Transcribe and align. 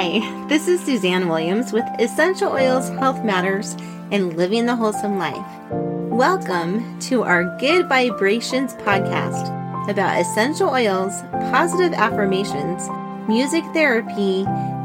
Hi, 0.00 0.20
this 0.46 0.68
is 0.68 0.80
Suzanne 0.80 1.26
Williams 1.26 1.72
with 1.72 1.82
Essential 1.98 2.52
Oils 2.52 2.88
Health 2.88 3.24
Matters 3.24 3.74
and 4.12 4.36
Living 4.36 4.64
the 4.64 4.76
Wholesome 4.76 5.18
Life. 5.18 5.44
Welcome 5.72 7.00
to 7.00 7.24
our 7.24 7.58
Good 7.58 7.88
Vibrations 7.88 8.74
podcast 8.74 9.48
about 9.90 10.20
essential 10.20 10.68
oils, 10.68 11.20
positive 11.50 11.94
affirmations, 11.94 12.88
music 13.28 13.64
therapy, 13.72 14.44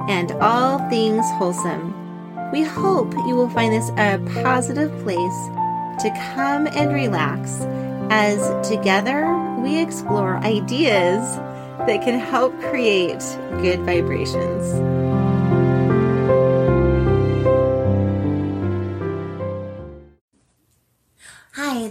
and 0.10 0.32
all 0.42 0.80
things 0.90 1.24
wholesome. 1.34 1.94
We 2.52 2.64
hope 2.64 3.14
you 3.14 3.36
will 3.36 3.50
find 3.50 3.72
this 3.72 3.92
a 3.92 4.18
positive 4.42 4.90
place 5.04 5.48
to 6.02 6.34
come 6.34 6.66
and 6.66 6.92
relax 6.92 7.60
as 8.10 8.68
together 8.68 9.32
we 9.60 9.80
explore 9.80 10.38
ideas 10.38 11.38
that 11.86 12.02
can 12.04 12.20
help 12.20 12.60
create 12.62 13.20
good 13.62 13.82
vibrations. 13.82 14.93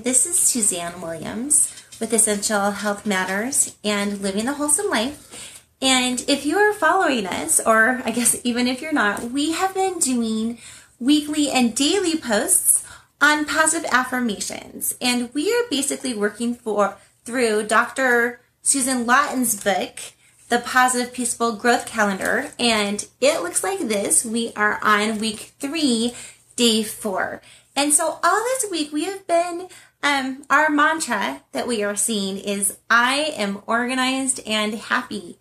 This 0.03 0.27
is 0.27 0.37
Suzanne 0.37 1.01
Williams 1.01 1.73
with 2.01 2.13
Essential 2.13 2.73
Health 2.73 3.07
Matters 3.07 3.77
and 3.85 4.21
Living 4.21 4.47
the 4.47 4.55
Wholesome 4.55 4.91
Life. 4.91 5.65
And 5.81 6.25
if 6.27 6.45
you 6.45 6.57
are 6.59 6.73
following 6.73 7.25
us, 7.25 7.61
or 7.65 8.03
I 8.05 8.11
guess 8.11 8.41
even 8.43 8.67
if 8.67 8.83
you're 8.83 8.93
not, 8.93 9.31
we 9.31 9.53
have 9.53 9.75
been 9.75 10.01
doing 10.01 10.59
weekly 10.99 11.51
and 11.51 11.77
daily 11.77 12.17
posts 12.17 12.85
on 13.21 13.45
positive 13.45 13.89
affirmations. 13.93 14.97
And 15.01 15.33
we 15.35 15.53
are 15.53 15.71
basically 15.71 16.15
working 16.15 16.57
for 16.57 16.97
through 17.25 17.69
Dr. 17.69 18.41
Susan 18.63 19.07
Lawton's 19.07 19.63
book, 19.63 20.01
The 20.49 20.59
Positive 20.59 21.13
Peaceful 21.13 21.53
Growth 21.53 21.87
Calendar, 21.87 22.51
and 22.59 23.07
it 23.21 23.43
looks 23.43 23.63
like 23.63 23.79
this. 23.79 24.25
We 24.25 24.53
are 24.57 24.81
on 24.83 25.21
week 25.21 25.53
three, 25.61 26.15
day 26.57 26.83
four. 26.83 27.41
And 27.77 27.93
so 27.93 28.19
all 28.23 28.43
this 28.45 28.67
week 28.71 28.93
we 28.93 29.05
have 29.05 29.27
been, 29.27 29.69
um, 30.03 30.45
our 30.51 30.69
mantra 30.69 31.43
that 31.53 31.69
we 31.69 31.83
are 31.83 31.97
seeing 31.97 32.39
is 32.39 32.79
I 32.91 33.33
am 33.37 33.63
organized 33.67 34.41
and 34.47 34.75
happy. 34.75 35.39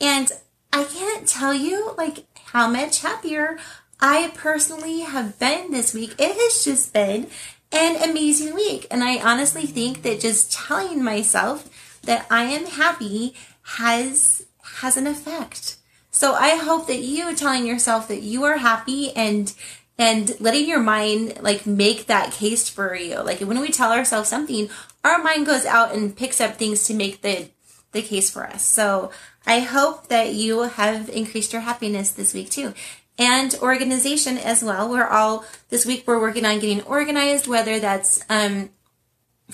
And 0.00 0.30
I 0.72 0.84
can't 0.84 1.26
tell 1.26 1.54
you 1.54 1.94
like 1.96 2.26
how 2.46 2.68
much 2.68 3.00
happier 3.00 3.58
I 4.00 4.32
personally 4.34 5.00
have 5.00 5.38
been 5.38 5.70
this 5.70 5.94
week. 5.94 6.14
It 6.18 6.36
has 6.36 6.64
just 6.64 6.92
been 6.92 7.28
an 7.70 8.10
amazing 8.10 8.54
week. 8.54 8.86
And 8.90 9.02
I 9.02 9.18
honestly 9.18 9.66
think 9.66 10.02
that 10.02 10.20
just 10.20 10.52
telling 10.52 11.02
myself 11.02 12.00
that 12.02 12.26
I 12.30 12.44
am 12.44 12.66
happy 12.66 13.34
has 13.62 14.46
has 14.80 14.96
an 14.96 15.06
effect. 15.06 15.76
So 16.10 16.34
I 16.34 16.56
hope 16.56 16.86
that 16.88 17.00
you 17.00 17.34
telling 17.34 17.66
yourself 17.66 18.08
that 18.08 18.22
you 18.22 18.44
are 18.44 18.58
happy 18.58 19.12
and 19.12 19.54
and 19.98 20.38
letting 20.40 20.68
your 20.68 20.80
mind 20.80 21.38
like 21.40 21.66
make 21.66 22.06
that 22.06 22.32
case 22.32 22.68
for 22.68 22.94
you. 22.94 23.22
Like 23.22 23.40
when 23.40 23.60
we 23.60 23.70
tell 23.70 23.92
ourselves 23.92 24.28
something, 24.28 24.68
our 25.04 25.22
mind 25.22 25.46
goes 25.46 25.64
out 25.64 25.94
and 25.94 26.16
picks 26.16 26.40
up 26.40 26.56
things 26.56 26.84
to 26.84 26.94
make 26.94 27.22
the 27.22 27.48
the 27.92 28.02
case 28.02 28.30
for 28.30 28.44
us. 28.44 28.64
So 28.64 29.10
I 29.46 29.60
hope 29.60 30.08
that 30.08 30.32
you 30.32 30.62
have 30.62 31.08
increased 31.10 31.52
your 31.52 31.62
happiness 31.62 32.10
this 32.10 32.32
week 32.32 32.50
too. 32.50 32.74
And 33.18 33.54
organization 33.60 34.38
as 34.38 34.64
well. 34.64 34.88
We're 34.88 35.06
all 35.06 35.44
this 35.68 35.84
week 35.84 36.04
we're 36.06 36.20
working 36.20 36.46
on 36.46 36.58
getting 36.58 36.82
organized, 36.82 37.46
whether 37.46 37.78
that's 37.78 38.24
um 38.28 38.70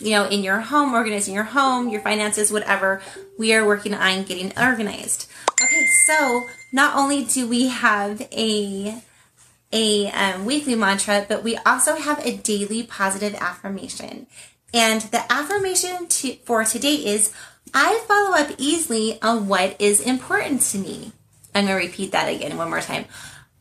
you 0.00 0.12
know, 0.12 0.26
in 0.26 0.44
your 0.44 0.60
home, 0.60 0.94
organizing 0.94 1.34
your 1.34 1.44
home, 1.44 1.88
your 1.88 2.00
finances, 2.00 2.52
whatever, 2.52 3.02
we 3.36 3.52
are 3.52 3.66
working 3.66 3.94
on 3.94 4.22
getting 4.22 4.52
organized. 4.56 5.28
Okay, 5.60 5.86
so 6.06 6.46
not 6.72 6.96
only 6.96 7.24
do 7.24 7.48
we 7.48 7.66
have 7.66 8.22
a 8.30 9.02
a 9.72 10.10
um, 10.10 10.44
weekly 10.44 10.74
mantra, 10.74 11.26
but 11.28 11.42
we 11.42 11.56
also 11.58 11.96
have 11.96 12.24
a 12.24 12.36
daily 12.36 12.82
positive 12.82 13.34
affirmation. 13.34 14.26
And 14.72 15.02
the 15.02 15.30
affirmation 15.32 16.06
to, 16.08 16.34
for 16.44 16.64
today 16.64 16.94
is 16.94 17.32
I 17.74 18.02
follow 18.06 18.36
up 18.36 18.54
easily 18.58 19.20
on 19.22 19.48
what 19.48 19.80
is 19.80 20.00
important 20.00 20.62
to 20.62 20.78
me. 20.78 21.12
I'm 21.54 21.66
going 21.66 21.78
to 21.78 21.86
repeat 21.86 22.12
that 22.12 22.32
again 22.32 22.56
one 22.56 22.70
more 22.70 22.80
time. 22.80 23.06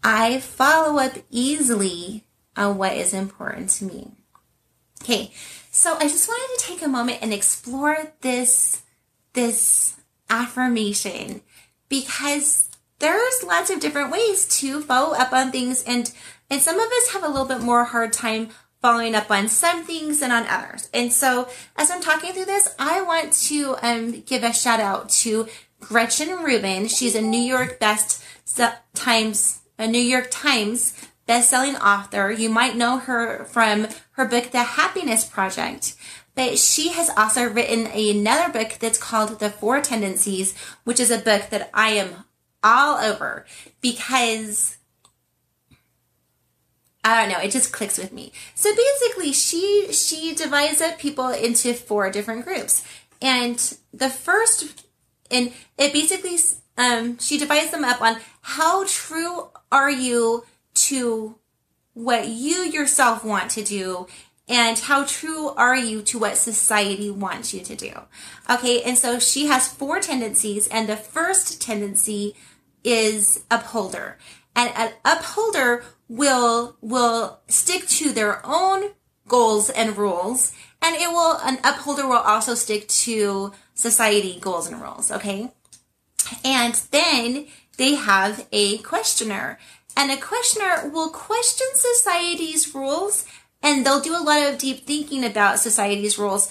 I 0.04 0.40
follow 0.40 1.00
up 1.00 1.14
easily 1.30 2.24
on 2.56 2.78
what 2.78 2.94
is 2.94 3.14
important 3.14 3.70
to 3.72 3.86
me. 3.86 4.12
Okay, 5.04 5.32
so 5.72 5.96
I 5.96 6.04
just 6.04 6.28
wanted 6.28 6.58
to 6.58 6.66
take 6.66 6.82
a 6.82 6.88
moment 6.88 7.20
and 7.22 7.34
explore 7.34 8.14
this 8.22 8.82
this 9.34 9.96
affirmation 10.30 11.42
because 11.90 12.70
there's 13.00 13.44
lots 13.44 13.70
of 13.70 13.80
different 13.80 14.12
ways 14.12 14.48
to 14.60 14.82
follow 14.82 15.16
up 15.16 15.34
on 15.34 15.52
things 15.52 15.84
and 15.84 16.12
and 16.50 16.62
some 16.62 16.80
of 16.80 16.88
us 16.88 17.10
have 17.12 17.24
a 17.24 17.28
little 17.28 17.46
bit 17.46 17.62
more 17.62 17.84
hard 17.84 18.14
time 18.14 18.50
following 18.82 19.16
up 19.16 19.30
on 19.30 19.50
some 19.50 19.84
things 19.84 20.20
than 20.20 20.32
on 20.32 20.48
others. 20.48 20.90
And 20.94 21.12
so 21.12 21.50
as 21.76 21.92
I'm 21.92 22.02
talking 22.02 22.32
through 22.32 22.46
this, 22.46 22.74
I 22.80 23.02
want 23.02 23.34
to 23.34 23.76
um, 23.82 24.22
give 24.22 24.44
a 24.44 24.54
shout 24.54 24.80
out 24.80 25.10
to 25.10 25.48
Gretchen 25.82 26.30
Rubin. 26.44 26.88
She's 26.88 27.16
a 27.16 27.22
New 27.22 27.42
York 27.42 27.80
Best 27.80 28.24
Times, 28.94 29.62
a 29.78 29.88
New 29.88 30.02
York 30.02 30.28
Times 30.32 30.94
best-selling 31.26 31.76
author. 31.76 32.32
You 32.32 32.50
might 32.50 32.78
know 32.78 33.00
her 33.00 33.44
from 33.46 33.88
her 34.12 34.26
book, 34.26 34.52
The 34.52 34.64
Happiness 34.64 35.26
Project. 35.26 35.96
But 36.36 36.58
she 36.58 36.90
has 36.90 37.10
also 37.18 37.50
written 37.50 37.88
another 37.88 38.54
book 38.54 38.78
that's 38.80 38.98
called 38.98 39.40
The 39.40 39.50
Four 39.50 39.82
Tendencies, 39.82 40.56
which 40.86 41.00
is 41.00 41.12
a 41.12 41.18
book 41.18 41.50
that 41.50 41.70
I 41.74 41.90
am 41.90 42.24
all 42.64 42.98
over 42.98 43.46
because 43.82 44.78
I 47.04 47.22
don't 47.22 47.32
know, 47.32 47.40
it 47.40 47.52
just 47.52 47.72
clicks 47.72 47.98
with 47.98 48.12
me. 48.12 48.34
So 48.54 48.70
basically, 48.76 49.32
she 49.32 49.88
she 49.94 50.36
divides 50.36 50.82
up 50.82 51.00
people 51.00 51.30
into 51.30 51.74
four 51.74 52.10
different 52.12 52.44
groups. 52.44 52.86
And 53.22 53.78
the 53.94 54.10
first 54.10 54.86
and 55.32 55.54
it 55.78 55.94
basically 55.94 56.38
um 56.78 57.18
she 57.20 57.38
divides 57.38 57.72
them 57.72 57.86
up 57.86 58.02
on 58.02 58.18
how 58.42 58.86
true 58.86 59.50
are 59.72 59.90
you 59.90 60.46
to 60.74 61.38
what 61.94 62.28
you 62.28 62.58
yourself 62.58 63.24
want 63.24 63.50
to 63.52 63.64
do 63.64 64.08
and 64.48 64.80
how 64.80 65.04
true 65.06 65.50
are 65.50 65.76
you 65.76 66.02
to 66.04 66.18
what 66.18 66.38
society 66.38 67.10
wants 67.10 67.54
you 67.54 67.62
to 67.62 67.76
do? 67.76 67.92
Okay 68.50 68.82
and 68.84 68.98
so 68.98 69.20
she 69.20 69.48
has 69.48 69.68
four 69.68 70.00
tendencies 70.00 70.68
and 70.68 70.88
the 70.88 70.96
first 70.96 71.62
tendency 71.62 72.36
is 72.84 73.44
upholder. 73.52 74.18
And 74.56 74.72
an 74.76 74.92
upholder 75.04 75.84
will 76.08 76.78
will 76.82 77.40
stick 77.48 77.88
to 77.88 78.12
their 78.12 78.46
own 78.46 78.92
goals 79.28 79.70
and 79.70 79.98
rules 79.98 80.54
and 80.82 80.96
it 80.96 81.10
will 81.10 81.38
an 81.44 81.60
upholder 81.64 82.08
will 82.08 82.16
also 82.16 82.56
stick 82.56 82.88
to 82.88 83.52
society 83.74 84.40
goals 84.40 84.68
and 84.68 84.82
rules 84.82 85.12
okay? 85.12 85.52
And 86.44 86.74
then 86.92 87.48
they 87.78 87.96
have 87.96 88.48
a 88.52 88.78
questioner 88.80 89.60
and 89.96 90.12
a 90.12 90.18
questioner 90.18 90.90
will 90.90 91.10
question 91.10 91.68
society's 91.74 92.74
rules 92.74 93.26
and 93.68 93.86
they'll 93.86 94.00
do 94.00 94.16
a 94.16 94.24
lot 94.24 94.48
of 94.48 94.58
deep 94.58 94.86
thinking 94.86 95.26
about 95.26 95.60
society's 95.60 96.18
rules. 96.18 96.50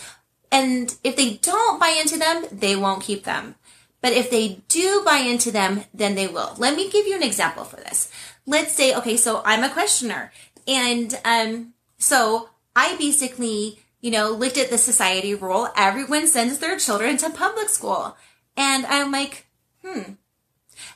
And 0.53 0.95
if 1.03 1.17
they 1.17 1.35
don't 1.37 1.81
buy 1.81 1.97
into 1.99 2.19
them, 2.19 2.45
they 2.53 2.77
won't 2.77 3.03
keep 3.03 3.25
them. 3.25 3.55
But 4.03 4.13
if 4.13 4.31
they 4.31 4.61
do 4.69 5.03
buy 5.03 5.17
into 5.17 5.51
them, 5.51 5.85
then 5.95 6.15
they 6.15 6.29
will. 6.29 6.55
Let 6.59 6.77
me 6.77 6.91
give 6.91 7.07
you 7.07 7.17
an 7.17 7.23
example 7.23 7.65
for 7.65 7.77
this. 7.77 8.13
Let's 8.45 8.75
say, 8.75 8.95
okay, 8.95 9.17
so 9.17 9.41
I'm 9.47 9.65
a 9.65 9.71
questioner 9.71 10.31
and, 10.69 11.19
um, 11.25 11.73
so 11.97 12.51
I 12.77 12.97
basically, 12.97 13.81
you 14.03 14.11
know, 14.11 14.31
looked 14.31 14.59
at 14.59 14.69
the 14.69 14.77
society 14.77 15.35
rule. 15.35 15.71
Everyone 15.75 16.27
sends 16.27 16.59
their 16.59 16.79
children 16.79 17.17
to 17.17 17.31
public 17.31 17.71
school. 17.71 18.17
And 18.59 18.85
I'm 18.85 19.11
like, 19.11 19.47
hmm. 19.83 20.03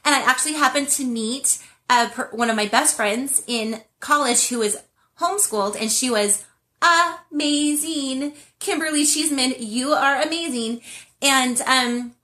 And 0.04 0.14
I 0.14 0.20
actually 0.26 0.54
happened 0.54 0.88
to 0.90 1.04
meet 1.04 1.58
one 2.30 2.50
of 2.50 2.56
my 2.56 2.66
best 2.66 2.94
friends 2.94 3.42
in 3.46 3.80
college 4.00 4.48
who 4.48 4.58
was 4.58 4.76
homeschooled 5.20 5.76
and 5.80 5.90
she 5.90 6.10
was 6.10 6.44
amazing. 7.30 8.34
Kimberly 8.58 9.04
Cheeseman, 9.04 9.54
you 9.58 9.92
are 9.92 10.20
amazing. 10.20 10.80
And, 11.22 11.60
um, 11.62 12.14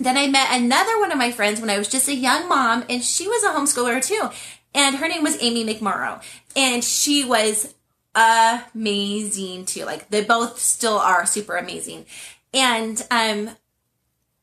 then 0.00 0.16
I 0.16 0.28
met 0.28 0.48
another 0.52 0.98
one 1.00 1.10
of 1.10 1.18
my 1.18 1.32
friends 1.32 1.60
when 1.60 1.70
I 1.70 1.78
was 1.78 1.88
just 1.88 2.08
a 2.08 2.14
young 2.14 2.48
mom 2.48 2.84
and 2.88 3.02
she 3.02 3.26
was 3.26 3.42
a 3.42 3.48
homeschooler 3.48 4.04
too. 4.04 4.30
And 4.74 4.96
her 4.96 5.08
name 5.08 5.24
was 5.24 5.42
Amy 5.42 5.64
McMorrow 5.64 6.22
and 6.54 6.84
she 6.84 7.24
was 7.24 7.74
amazing 8.14 9.64
too. 9.66 9.84
Like 9.84 10.08
they 10.10 10.22
both 10.22 10.58
still 10.60 10.98
are 10.98 11.26
super 11.26 11.56
amazing. 11.56 12.06
And, 12.54 13.04
um, 13.10 13.50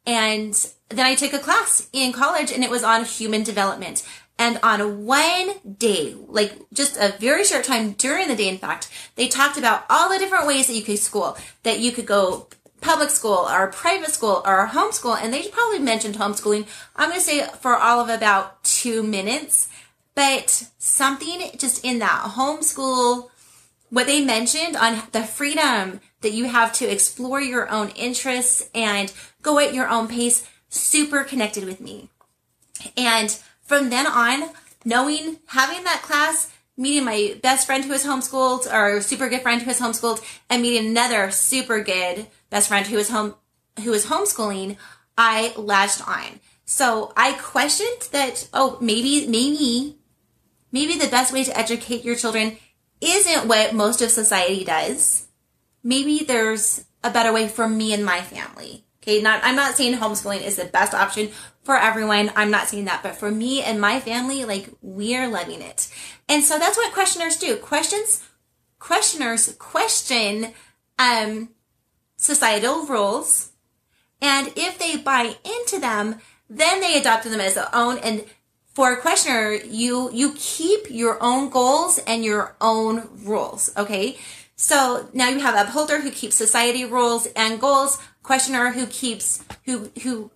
and 0.06 0.72
then 0.90 1.06
I 1.06 1.16
took 1.16 1.34
a 1.34 1.40
class 1.40 1.90
in 1.94 2.12
college 2.12 2.52
and 2.52 2.64
it 2.64 2.70
was 2.70 2.84
on 2.84 3.06
human 3.06 3.44
development. 3.44 4.04
And 4.38 4.60
on 4.62 5.06
one 5.06 5.52
day, 5.78 6.14
like 6.28 6.54
just 6.74 6.98
a 6.98 7.16
very 7.20 7.46
short 7.46 7.64
time 7.64 7.94
during 7.94 8.28
the 8.28 8.36
day, 8.36 8.50
in 8.50 8.58
fact, 8.58 8.90
they 9.16 9.28
talked 9.28 9.58
about 9.58 9.86
all 9.90 10.10
the 10.10 10.20
different 10.20 10.46
ways 10.46 10.68
that 10.68 10.74
you 10.74 10.84
could 10.84 11.00
school, 11.00 11.38
that 11.64 11.80
you 11.80 11.92
could 11.92 12.06
go 12.06 12.48
public 12.82 13.10
school 13.10 13.48
or 13.50 13.68
private 13.72 14.12
school 14.12 14.44
or 14.46 14.68
homeschool, 14.68 15.18
and 15.20 15.34
they 15.34 15.48
probably 15.48 15.80
mentioned 15.80 16.16
homeschooling. 16.16 16.68
I'm 16.96 17.10
going 17.10 17.20
to 17.20 17.26
say 17.26 17.48
for 17.62 17.76
all 17.76 18.00
of 18.00 18.10
about 18.10 18.64
two 18.64 19.02
minutes, 19.02 19.70
but 20.14 20.70
something 20.78 21.50
just 21.58 21.84
in 21.84 22.00
that 22.00 22.34
homeschool, 22.36 23.30
what 23.90 24.08
they 24.08 24.24
mentioned 24.24 24.76
on 24.76 25.02
the 25.14 25.24
freedom 25.24 26.02
that 26.22 26.34
you 26.34 26.46
have 26.46 26.74
to 26.74 26.86
explore 26.86 27.42
your 27.42 27.70
own 27.70 27.90
interests 27.90 28.70
and 28.76 29.12
go 29.42 29.60
at 29.60 29.74
your 29.74 29.88
own 29.88 30.08
pace, 30.08 30.48
super 30.70 31.24
connected 31.24 31.64
with 31.64 31.80
me. 31.80 32.10
And 32.98 33.40
from 33.66 33.90
then 33.90 34.08
on, 34.08 34.50
knowing, 34.86 35.40
having 35.48 35.84
that 35.84 36.02
class, 36.02 36.52
meeting 36.78 37.04
my 37.04 37.38
best 37.42 37.66
friend 37.66 37.84
who 37.84 37.94
is 37.94 38.06
homeschooled 38.06 38.72
or 38.72 39.02
super 39.02 39.30
good 39.30 39.42
friend 39.42 39.62
who 39.62 39.72
is 39.72 39.80
homeschooled 39.80 40.24
and 40.50 40.62
meeting 40.62 40.88
another 40.88 41.32
super 41.32 41.82
good 41.82 42.28
best 42.50 42.68
friend 42.68 42.88
who 42.88 42.98
is 42.98 43.10
home 43.10 43.36
who 43.84 43.92
is 43.92 44.06
homeschooling, 44.06 44.78
I 45.18 45.54
latched 45.58 46.08
on. 46.08 46.40
So 46.66 47.12
I 47.18 47.34
questioned 47.34 48.08
that, 48.12 48.48
oh, 48.54 48.78
maybe, 48.80 49.28
maybe, 49.28 49.98
maybe 50.72 50.98
the 50.98 51.10
best 51.10 51.34
way 51.34 51.44
to 51.44 51.58
educate 51.58 52.06
your 52.06 52.16
children 52.16 52.58
isn't 53.02 53.48
what 53.48 53.76
most 53.76 54.02
of 54.02 54.12
society 54.12 54.64
does. 54.64 55.28
Maybe 55.84 56.20
there's 56.20 56.86
a 57.04 57.12
better 57.12 57.34
way 57.34 57.50
for 57.50 57.68
me 57.68 57.94
and 57.94 58.06
my 58.06 58.22
family. 58.22 58.85
Okay, 59.06 59.22
not 59.22 59.42
I'm 59.44 59.56
not 59.56 59.76
saying 59.76 59.98
homeschooling 59.98 60.42
is 60.42 60.56
the 60.56 60.66
best 60.66 60.96
option 60.96 61.30
for 61.62 61.78
everyone. 61.78 62.32
I'm 62.36 62.50
not 62.50 62.68
saying 62.68 62.86
that, 62.86 63.04
but 63.04 63.16
for 63.16 63.30
me 63.30 63.62
and 63.62 63.80
my 63.80 64.00
family, 64.00 64.46
like 64.46 64.68
we're 64.82 65.28
loving 65.28 65.62
it. 65.62 65.94
And 66.28 66.44
so 66.44 66.58
that's 66.58 66.76
what 66.76 66.92
questioners 66.92 67.38
do. 67.38 67.56
Questions 67.58 68.24
questioners 68.80 69.56
question 69.58 70.54
um 70.98 71.50
societal 72.18 72.86
rules 72.86 73.52
and 74.22 74.52
if 74.56 74.80
they 74.80 74.98
buy 74.98 75.36
into 75.44 75.80
them, 75.80 76.16
then 76.50 76.82
they 76.82 76.98
adopt 76.98 77.26
them 77.26 77.40
as 77.40 77.54
their 77.54 77.70
own 77.74 78.00
and 78.00 78.26
for 78.74 78.92
a 78.92 78.98
questioner, 78.98 79.54
you 79.54 80.10
you 80.12 80.34
keep 80.36 80.90
your 80.90 81.22
own 81.22 81.50
goals 81.50 82.00
and 82.08 82.26
your 82.26 82.56
own 82.60 83.08
rules, 83.24 83.72
okay? 83.78 84.18
So 84.56 85.10
now 85.14 85.30
you 85.30 85.40
have 85.40 85.68
upholder 85.68 86.02
who 86.02 86.12
keeps 86.12 86.36
society 86.36 86.86
rules 86.86 87.28
and 87.36 87.60
goals, 87.60 87.98
questioner 88.26 88.72
who 88.72 88.88
keeps 88.88 89.44
who 89.66 89.92
who 90.02 90.32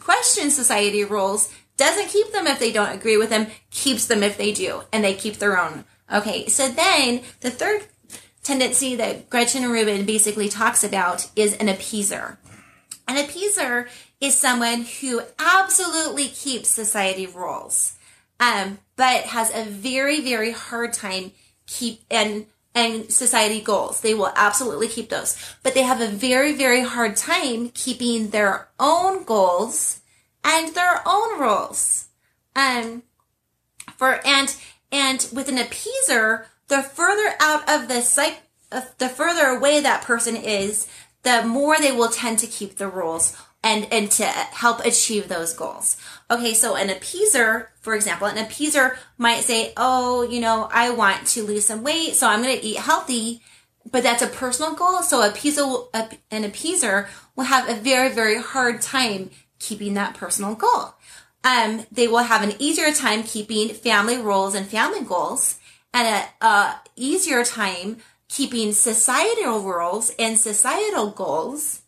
questions 0.00 0.54
society 0.54 1.04
rules, 1.04 1.52
doesn't 1.76 2.08
keep 2.08 2.32
them 2.32 2.46
if 2.46 2.58
they 2.58 2.72
don't 2.72 2.94
agree 2.94 3.18
with 3.18 3.28
them, 3.28 3.48
keeps 3.70 4.06
them 4.06 4.22
if 4.22 4.38
they 4.38 4.50
do, 4.50 4.82
and 4.92 5.04
they 5.04 5.12
keep 5.12 5.36
their 5.36 5.60
own. 5.60 5.84
Okay, 6.10 6.46
so 6.48 6.68
then 6.68 7.20
the 7.40 7.50
third 7.50 7.84
tendency 8.42 8.96
that 8.96 9.28
Gretchen 9.28 9.70
Rubin 9.70 10.06
basically 10.06 10.48
talks 10.48 10.82
about 10.82 11.28
is 11.36 11.54
an 11.56 11.66
appeaser. 11.66 12.38
An 13.06 13.16
appeaser 13.16 13.88
is 14.20 14.38
someone 14.38 14.86
who 15.00 15.20
absolutely 15.38 16.28
keeps 16.28 16.70
society 16.70 17.26
rules, 17.26 17.94
um, 18.40 18.78
but 18.96 19.24
has 19.24 19.54
a 19.54 19.64
very, 19.64 20.20
very 20.20 20.52
hard 20.52 20.94
time 20.94 21.32
keep 21.66 22.00
and 22.10 22.46
and 22.76 23.10
society 23.10 23.62
goals. 23.62 24.02
They 24.02 24.12
will 24.12 24.32
absolutely 24.36 24.86
keep 24.86 25.08
those. 25.08 25.34
But 25.62 25.72
they 25.72 25.82
have 25.82 26.02
a 26.02 26.08
very, 26.08 26.52
very 26.52 26.82
hard 26.82 27.16
time 27.16 27.70
keeping 27.70 28.28
their 28.28 28.68
own 28.78 29.24
goals 29.24 30.02
and 30.44 30.74
their 30.74 31.00
own 31.06 31.40
rules. 31.40 32.08
Um, 32.54 33.02
for, 33.96 34.20
and, 34.26 34.54
and 34.92 35.26
with 35.32 35.48
an 35.48 35.56
appeaser, 35.56 36.44
the 36.68 36.82
further 36.82 37.34
out 37.40 37.66
of 37.68 37.88
the 37.88 38.02
psych, 38.02 38.42
the 38.98 39.08
further 39.08 39.46
away 39.46 39.80
that 39.80 40.02
person 40.02 40.36
is, 40.36 40.86
the 41.22 41.44
more 41.44 41.78
they 41.78 41.92
will 41.92 42.10
tend 42.10 42.38
to 42.40 42.46
keep 42.46 42.76
the 42.76 42.88
rules 42.88 43.34
and, 43.66 43.92
and 43.92 44.08
to 44.12 44.24
help 44.24 44.84
achieve 44.84 45.26
those 45.26 45.52
goals. 45.52 45.96
Okay, 46.30 46.54
so 46.54 46.76
an 46.76 46.88
appeaser, 46.88 47.66
for 47.80 47.96
example, 47.96 48.28
an 48.28 48.36
appeaser 48.36 48.96
might 49.18 49.40
say, 49.40 49.72
oh, 49.76 50.22
you 50.22 50.40
know, 50.40 50.68
I 50.72 50.90
want 50.90 51.26
to 51.28 51.42
lose 51.42 51.66
some 51.66 51.82
weight, 51.82 52.14
so 52.14 52.28
I'm 52.28 52.42
going 52.42 52.56
to 52.56 52.64
eat 52.64 52.78
healthy, 52.78 53.42
but 53.90 54.04
that's 54.04 54.22
a 54.22 54.28
personal 54.28 54.74
goal. 54.74 55.02
So 55.02 55.20
a 55.20 55.30
appeaser, 55.30 55.88
an 56.30 56.44
appeaser 56.44 57.08
will 57.34 57.44
have 57.44 57.68
a 57.68 57.74
very, 57.74 58.08
very 58.10 58.40
hard 58.40 58.80
time 58.82 59.30
keeping 59.58 59.94
that 59.94 60.14
personal 60.14 60.54
goal. 60.54 60.94
Um, 61.42 61.86
they 61.90 62.06
will 62.06 62.18
have 62.18 62.44
an 62.44 62.54
easier 62.60 62.92
time 62.92 63.24
keeping 63.24 63.70
family 63.70 64.16
roles 64.16 64.54
and 64.54 64.66
family 64.66 65.02
goals 65.02 65.58
and 65.92 66.06
a, 66.06 66.46
a 66.46 66.80
easier 66.94 67.44
time 67.44 67.96
keeping 68.28 68.72
societal 68.72 69.62
roles 69.62 70.12
and 70.20 70.38
societal 70.38 71.10
goals 71.10 71.82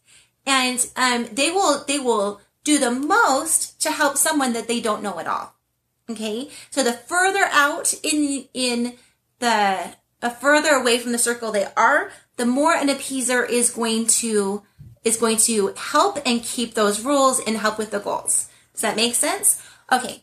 and 0.49 0.91
um, 0.97 1.29
they 1.33 1.51
will 1.51 1.85
they 1.85 1.99
will 1.99 2.41
do 2.65 2.79
the 2.79 2.91
most 2.91 3.81
to 3.83 3.93
help 3.93 4.17
someone 4.17 4.55
that 4.55 4.67
they 4.67 4.81
don't 4.81 5.03
know 5.03 5.21
at 5.21 5.27
all. 5.27 5.55
Okay, 6.11 6.49
so 6.71 6.83
the 6.83 6.95
further 6.95 7.45
out 7.53 7.93
in 8.03 8.49
in 8.55 8.95
the 9.39 9.95
further 10.41 10.71
away 10.71 10.99
from 10.99 11.13
the 11.13 11.19
circle 11.19 11.53
they 11.53 11.69
are, 11.77 12.11
the 12.39 12.47
more 12.47 12.75
an 12.75 12.89
appeaser 12.89 13.49
is 13.49 13.71
going 13.71 14.07
to 14.07 14.63
is 15.05 15.19
going 15.19 15.37
to 15.37 15.75
help 15.77 16.19
and 16.27 16.43
keep 16.43 16.75
those 16.75 17.05
rules 17.05 17.41
and 17.47 17.59
help 17.59 17.79
with 17.79 17.91
the 17.91 18.01
goals. 18.01 18.49
Does 18.73 18.81
that 18.81 18.97
make 18.97 19.15
sense? 19.15 19.63
Okay. 19.93 20.23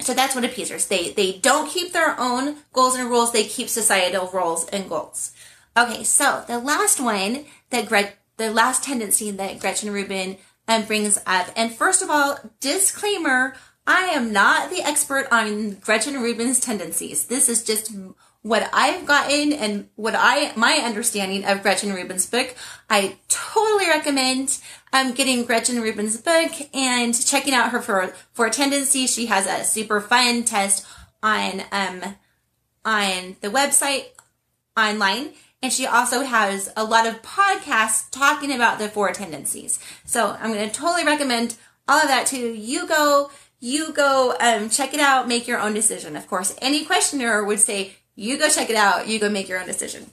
So 0.00 0.14
that's 0.14 0.34
what 0.34 0.44
appeasers. 0.44 0.86
They 0.86 1.10
they 1.10 1.38
don't 1.38 1.68
keep 1.68 1.92
their 1.92 2.18
own 2.18 2.56
goals 2.72 2.94
and 2.94 3.10
rules, 3.10 3.32
they 3.32 3.44
keep 3.44 3.68
societal 3.68 4.30
rules 4.32 4.66
and 4.68 4.88
goals. 4.88 5.32
Okay, 5.76 6.04
so 6.04 6.44
the 6.46 6.58
last 6.58 7.00
one 7.00 7.44
that 7.70 7.88
Greg 7.88 8.16
the 8.40 8.50
last 8.50 8.82
tendency 8.82 9.30
that 9.30 9.60
Gretchen 9.60 9.92
Rubin 9.92 10.38
um, 10.66 10.84
brings 10.84 11.18
up. 11.26 11.48
And 11.56 11.72
first 11.72 12.02
of 12.02 12.08
all, 12.08 12.38
disclaimer, 12.58 13.54
I 13.86 14.06
am 14.06 14.32
not 14.32 14.70
the 14.70 14.82
expert 14.82 15.28
on 15.30 15.72
Gretchen 15.74 16.14
Rubin's 16.20 16.58
tendencies. 16.58 17.26
This 17.26 17.48
is 17.50 17.62
just 17.62 17.92
what 18.42 18.70
I've 18.72 19.04
gotten 19.04 19.52
and 19.52 19.90
what 19.96 20.14
I, 20.16 20.52
my 20.56 20.80
understanding 20.82 21.44
of 21.44 21.62
Gretchen 21.62 21.92
Rubin's 21.92 22.24
book. 22.24 22.54
I 22.88 23.18
totally 23.28 23.88
recommend 23.88 24.58
um, 24.94 25.12
getting 25.12 25.44
Gretchen 25.44 25.82
Rubin's 25.82 26.16
book 26.16 26.52
and 26.72 27.14
checking 27.14 27.52
out 27.52 27.72
her 27.72 27.82
for, 27.82 28.14
four 28.32 28.48
tendencies. 28.48 29.12
She 29.12 29.26
has 29.26 29.46
a 29.46 29.64
super 29.64 30.00
fun 30.00 30.44
test 30.44 30.86
on, 31.22 31.60
um, 31.72 32.16
on 32.86 33.36
the 33.42 33.48
website 33.48 34.06
online 34.78 35.34
and 35.62 35.72
she 35.72 35.86
also 35.86 36.22
has 36.22 36.72
a 36.76 36.84
lot 36.84 37.06
of 37.06 37.22
podcasts 37.22 38.10
talking 38.10 38.52
about 38.52 38.78
the 38.78 38.88
four 38.88 39.12
tendencies. 39.12 39.78
So 40.04 40.36
I'm 40.40 40.52
going 40.52 40.68
to 40.68 40.74
totally 40.74 41.04
recommend 41.04 41.56
all 41.86 42.00
of 42.00 42.08
that 42.08 42.26
to 42.28 42.38
you. 42.38 42.86
Go, 42.86 43.30
you 43.58 43.92
go, 43.92 44.34
um, 44.40 44.70
check 44.70 44.94
it 44.94 45.00
out, 45.00 45.28
make 45.28 45.46
your 45.46 45.60
own 45.60 45.74
decision. 45.74 46.16
Of 46.16 46.26
course, 46.28 46.56
any 46.62 46.84
questioner 46.84 47.44
would 47.44 47.60
say, 47.60 47.92
you 48.14 48.38
go 48.38 48.48
check 48.48 48.70
it 48.70 48.76
out, 48.76 49.06
you 49.06 49.18
go 49.18 49.28
make 49.28 49.48
your 49.48 49.60
own 49.60 49.66
decision. 49.66 50.10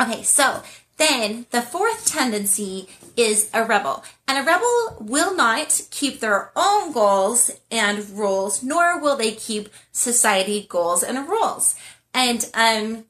Okay, 0.00 0.22
so 0.22 0.62
then 0.96 1.46
the 1.50 1.62
fourth 1.62 2.06
tendency 2.06 2.88
is 3.16 3.50
a 3.52 3.64
rebel. 3.64 4.04
And 4.26 4.38
a 4.38 4.42
rebel 4.42 4.96
will 5.00 5.34
not 5.36 5.82
keep 5.90 6.20
their 6.20 6.50
own 6.56 6.92
goals 6.92 7.50
and 7.70 8.08
rules, 8.10 8.62
nor 8.62 8.98
will 8.98 9.16
they 9.16 9.32
keep 9.32 9.68
society 9.92 10.66
goals 10.68 11.02
and 11.02 11.28
rules. 11.28 11.74
And 12.14 12.48
um, 12.54 13.04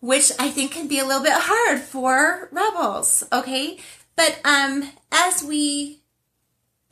which 0.00 0.32
I 0.38 0.50
think 0.50 0.72
can 0.72 0.88
be 0.88 0.98
a 0.98 1.04
little 1.04 1.22
bit 1.22 1.34
hard 1.36 1.80
for 1.80 2.48
rebels, 2.50 3.24
okay? 3.32 3.78
But 4.16 4.40
um 4.44 4.90
as 5.12 5.42
we 5.42 6.00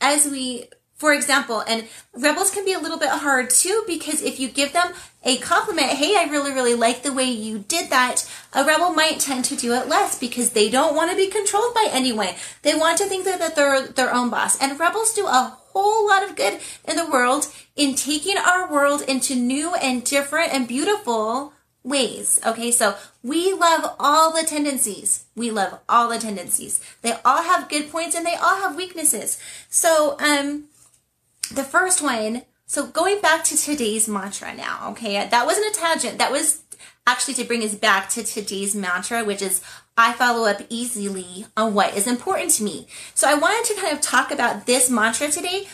as 0.01 0.27
we 0.27 0.69
for 0.99 1.13
example, 1.13 1.63
and 1.65 1.87
rebels 2.13 2.51
can 2.51 2.65
be 2.65 2.73
a 2.73 2.79
little 2.79 2.99
bit 2.99 3.09
hard 3.09 3.49
too 3.49 3.85
because 3.87 4.21
if 4.21 4.37
you 4.37 4.49
give 4.49 4.73
them 4.73 4.91
a 5.23 5.37
compliment, 5.37 5.91
hey, 5.91 6.17
I 6.17 6.29
really, 6.29 6.51
really 6.51 6.73
like 6.73 7.03
the 7.03 7.13
way 7.13 7.23
you 7.23 7.59
did 7.59 7.89
that, 7.89 8.29
a 8.51 8.65
rebel 8.65 8.91
might 8.91 9.21
tend 9.21 9.45
to 9.45 9.55
do 9.55 9.71
it 9.73 9.87
less 9.87 10.19
because 10.19 10.49
they 10.49 10.69
don't 10.69 10.97
want 10.97 11.09
to 11.09 11.15
be 11.15 11.27
controlled 11.27 11.73
by 11.73 11.87
anyone. 11.89 12.27
They 12.63 12.75
want 12.75 12.97
to 12.97 13.05
think 13.05 13.23
that 13.23 13.55
they're 13.55 13.87
their 13.87 14.13
own 14.13 14.29
boss. 14.29 14.61
And 14.61 14.77
rebels 14.77 15.13
do 15.13 15.25
a 15.25 15.57
whole 15.71 16.05
lot 16.05 16.23
of 16.23 16.35
good 16.35 16.59
in 16.85 16.97
the 16.97 17.09
world 17.09 17.47
in 17.77 17.95
taking 17.95 18.37
our 18.37 18.69
world 18.69 19.01
into 19.03 19.35
new 19.35 19.73
and 19.75 20.03
different 20.03 20.53
and 20.53 20.67
beautiful 20.67 21.53
ways. 21.83 22.39
Okay, 22.45 22.71
so 22.71 22.95
we 23.23 23.53
love 23.53 23.95
all 23.99 24.31
the 24.31 24.45
tendencies. 24.47 25.25
We 25.35 25.51
love 25.51 25.79
all 25.87 26.09
the 26.09 26.19
tendencies. 26.19 26.81
They 27.01 27.13
all 27.23 27.43
have 27.43 27.69
good 27.69 27.91
points 27.91 28.15
and 28.15 28.25
they 28.25 28.35
all 28.35 28.57
have 28.57 28.75
weaknesses. 28.75 29.39
So, 29.69 30.17
um, 30.19 30.65
the 31.51 31.63
first 31.63 32.01
one, 32.01 32.43
so 32.65 32.85
going 32.85 33.21
back 33.21 33.43
to 33.45 33.57
today's 33.57 34.07
mantra 34.07 34.53
now, 34.53 34.91
okay, 34.91 35.27
that 35.27 35.45
wasn't 35.45 35.75
a 35.75 35.79
tangent. 35.79 36.19
That 36.19 36.31
was 36.31 36.63
actually 37.07 37.33
to 37.35 37.43
bring 37.43 37.63
us 37.63 37.73
back 37.73 38.09
to 38.09 38.23
today's 38.23 38.75
mantra, 38.75 39.23
which 39.23 39.41
is 39.41 39.63
I 39.97 40.13
follow 40.13 40.47
up 40.47 40.61
easily 40.69 41.45
on 41.57 41.73
what 41.73 41.97
is 41.97 42.07
important 42.07 42.51
to 42.51 42.63
me. 42.63 42.87
So 43.15 43.27
I 43.27 43.33
wanted 43.33 43.65
to 43.73 43.81
kind 43.81 43.93
of 43.93 44.01
talk 44.01 44.31
about 44.31 44.67
this 44.67 44.89
mantra 44.89 45.29
today 45.29 45.67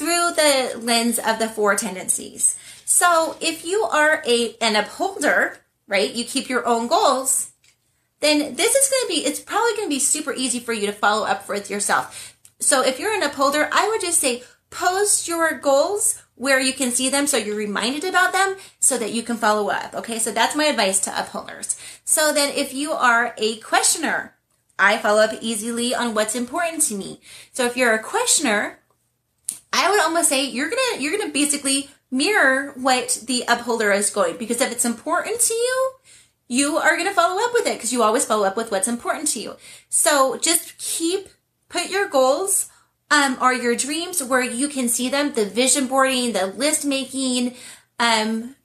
through 0.00 0.30
the 0.30 0.80
lens 0.80 1.18
of 1.18 1.38
the 1.38 1.46
four 1.46 1.76
tendencies. 1.76 2.56
So 2.86 3.36
if 3.38 3.66
you 3.66 3.82
are 3.82 4.22
a 4.26 4.56
an 4.62 4.74
upholder, 4.74 5.58
right, 5.86 6.10
you 6.10 6.24
keep 6.24 6.48
your 6.48 6.66
own 6.66 6.88
goals, 6.88 7.50
then 8.20 8.54
this 8.56 8.74
is 8.74 8.88
going 8.88 9.02
to 9.02 9.08
be, 9.08 9.28
it's 9.28 9.40
probably 9.40 9.76
going 9.76 9.88
to 9.88 9.94
be 9.94 9.98
super 9.98 10.32
easy 10.32 10.58
for 10.58 10.72
you 10.72 10.86
to 10.86 10.92
follow 10.92 11.26
up 11.26 11.46
with 11.50 11.68
yourself. 11.68 12.38
So 12.60 12.82
if 12.82 12.98
you're 12.98 13.12
an 13.12 13.22
upholder, 13.22 13.68
I 13.70 13.88
would 13.88 14.00
just 14.00 14.20
say 14.20 14.42
post 14.70 15.28
your 15.28 15.58
goals 15.58 16.22
where 16.34 16.60
you 16.60 16.72
can 16.72 16.92
see 16.92 17.10
them 17.10 17.26
so 17.26 17.36
you're 17.36 17.54
reminded 17.54 18.04
about 18.04 18.32
them 18.32 18.56
so 18.78 18.96
that 18.96 19.12
you 19.12 19.22
can 19.22 19.36
follow 19.36 19.68
up. 19.68 19.94
Okay, 19.94 20.18
so 20.18 20.32
that's 20.32 20.56
my 20.56 20.64
advice 20.64 21.00
to 21.00 21.20
upholders. 21.20 21.76
So 22.06 22.32
then 22.32 22.54
if 22.54 22.72
you 22.72 22.92
are 22.92 23.34
a 23.36 23.56
questioner, 23.56 24.34
I 24.78 24.96
follow 24.96 25.20
up 25.20 25.34
easily 25.42 25.94
on 25.94 26.14
what's 26.14 26.34
important 26.34 26.84
to 26.84 26.94
me. 26.94 27.20
So 27.52 27.66
if 27.66 27.76
you're 27.76 27.92
a 27.92 28.02
questioner, 28.02 28.79
I 29.72 29.90
would 29.90 30.00
almost 30.00 30.28
say 30.28 30.46
you're 30.46 30.70
gonna 30.70 31.00
you're 31.00 31.16
gonna 31.16 31.32
basically 31.32 31.90
mirror 32.10 32.72
what 32.76 33.22
the 33.26 33.44
upholder 33.46 33.92
is 33.92 34.10
going 34.10 34.36
because 34.36 34.60
if 34.60 34.72
it's 34.72 34.84
important 34.84 35.40
to 35.40 35.54
you, 35.54 35.92
you 36.48 36.76
are 36.76 36.96
gonna 36.96 37.12
follow 37.12 37.40
up 37.42 37.52
with 37.52 37.66
it 37.66 37.74
because 37.74 37.92
you 37.92 38.02
always 38.02 38.24
follow 38.24 38.46
up 38.46 38.56
with 38.56 38.70
what's 38.70 38.88
important 38.88 39.28
to 39.28 39.40
you. 39.40 39.56
So 39.88 40.36
just 40.38 40.76
keep 40.78 41.28
put 41.68 41.88
your 41.88 42.08
goals 42.08 42.68
um, 43.10 43.38
or 43.40 43.52
your 43.52 43.74
dreams 43.74 44.22
where 44.22 44.42
you 44.42 44.68
can 44.68 44.88
see 44.88 45.08
them, 45.08 45.32
the 45.32 45.44
vision 45.46 45.86
boarding, 45.86 46.32
the 46.32 46.46
list 46.46 46.84
making, 46.84 47.54
um, 47.98 48.56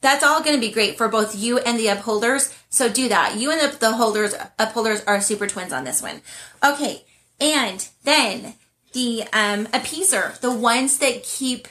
that's 0.00 0.22
all 0.22 0.42
going 0.42 0.54
to 0.54 0.60
be 0.60 0.72
great 0.72 0.96
for 0.96 1.08
both 1.08 1.36
you 1.36 1.58
and 1.58 1.78
the 1.78 1.88
upholders. 1.88 2.54
So 2.68 2.88
do 2.88 3.08
that. 3.08 3.36
You 3.36 3.50
and 3.50 3.60
the, 3.60 3.76
the 3.76 3.92
holders, 3.92 4.34
upholders 4.58 5.02
are 5.06 5.20
super 5.20 5.46
twins 5.46 5.72
on 5.72 5.84
this 5.84 6.02
one. 6.02 6.22
Okay. 6.64 7.04
And 7.40 7.88
then 8.04 8.54
the 8.98 9.22
um, 9.32 9.66
appeaser, 9.66 10.38
the 10.40 10.52
ones 10.52 10.98
that 10.98 11.22
keep 11.22 11.68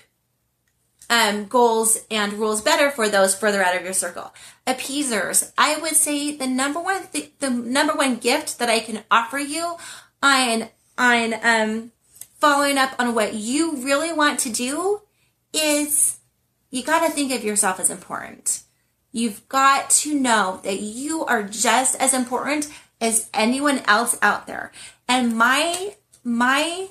um, 1.10 1.46
goals 1.46 2.00
and 2.10 2.32
rules 2.34 2.62
better 2.62 2.90
for 2.90 3.10
those 3.10 3.36
further 3.36 3.62
out 3.62 3.76
of 3.76 3.84
your 3.84 3.92
circle. 3.92 4.34
Appeasers, 4.66 5.52
I 5.58 5.78
would 5.78 5.98
say 5.98 6.38
the 6.38 6.48
number 6.48 6.80
one, 6.80 7.06
th- 7.12 7.34
the 7.40 7.50
number 7.50 7.94
one 7.94 8.16
gift 8.16 8.60
that 8.60 8.70
I 8.70 8.80
can 8.80 9.04
offer 9.12 9.38
you 9.38 9.76
on 10.24 10.70
on 10.98 11.34
um, 11.44 11.92
following 12.40 12.78
up 12.78 12.96
on 12.98 13.14
what 13.14 13.34
you 13.34 13.76
really 13.76 14.14
want 14.14 14.40
to 14.40 14.50
do 14.50 15.02
is 15.54 16.20
you 16.72 16.82
got 16.82 17.06
to 17.06 17.12
think 17.12 17.34
of 17.34 17.44
yourself 17.44 17.78
as 17.78 17.90
important. 17.90 18.64
You've 19.12 19.48
got 19.50 19.90
to 20.02 20.18
know 20.18 20.62
that 20.64 20.80
you 20.80 21.26
are 21.26 21.44
just 21.44 22.00
as 22.00 22.14
important 22.14 22.72
as 23.02 23.30
anyone 23.34 23.82
else 23.86 24.18
out 24.22 24.48
there. 24.48 24.72
And 25.10 25.38
my, 25.38 25.96
my, 26.24 26.88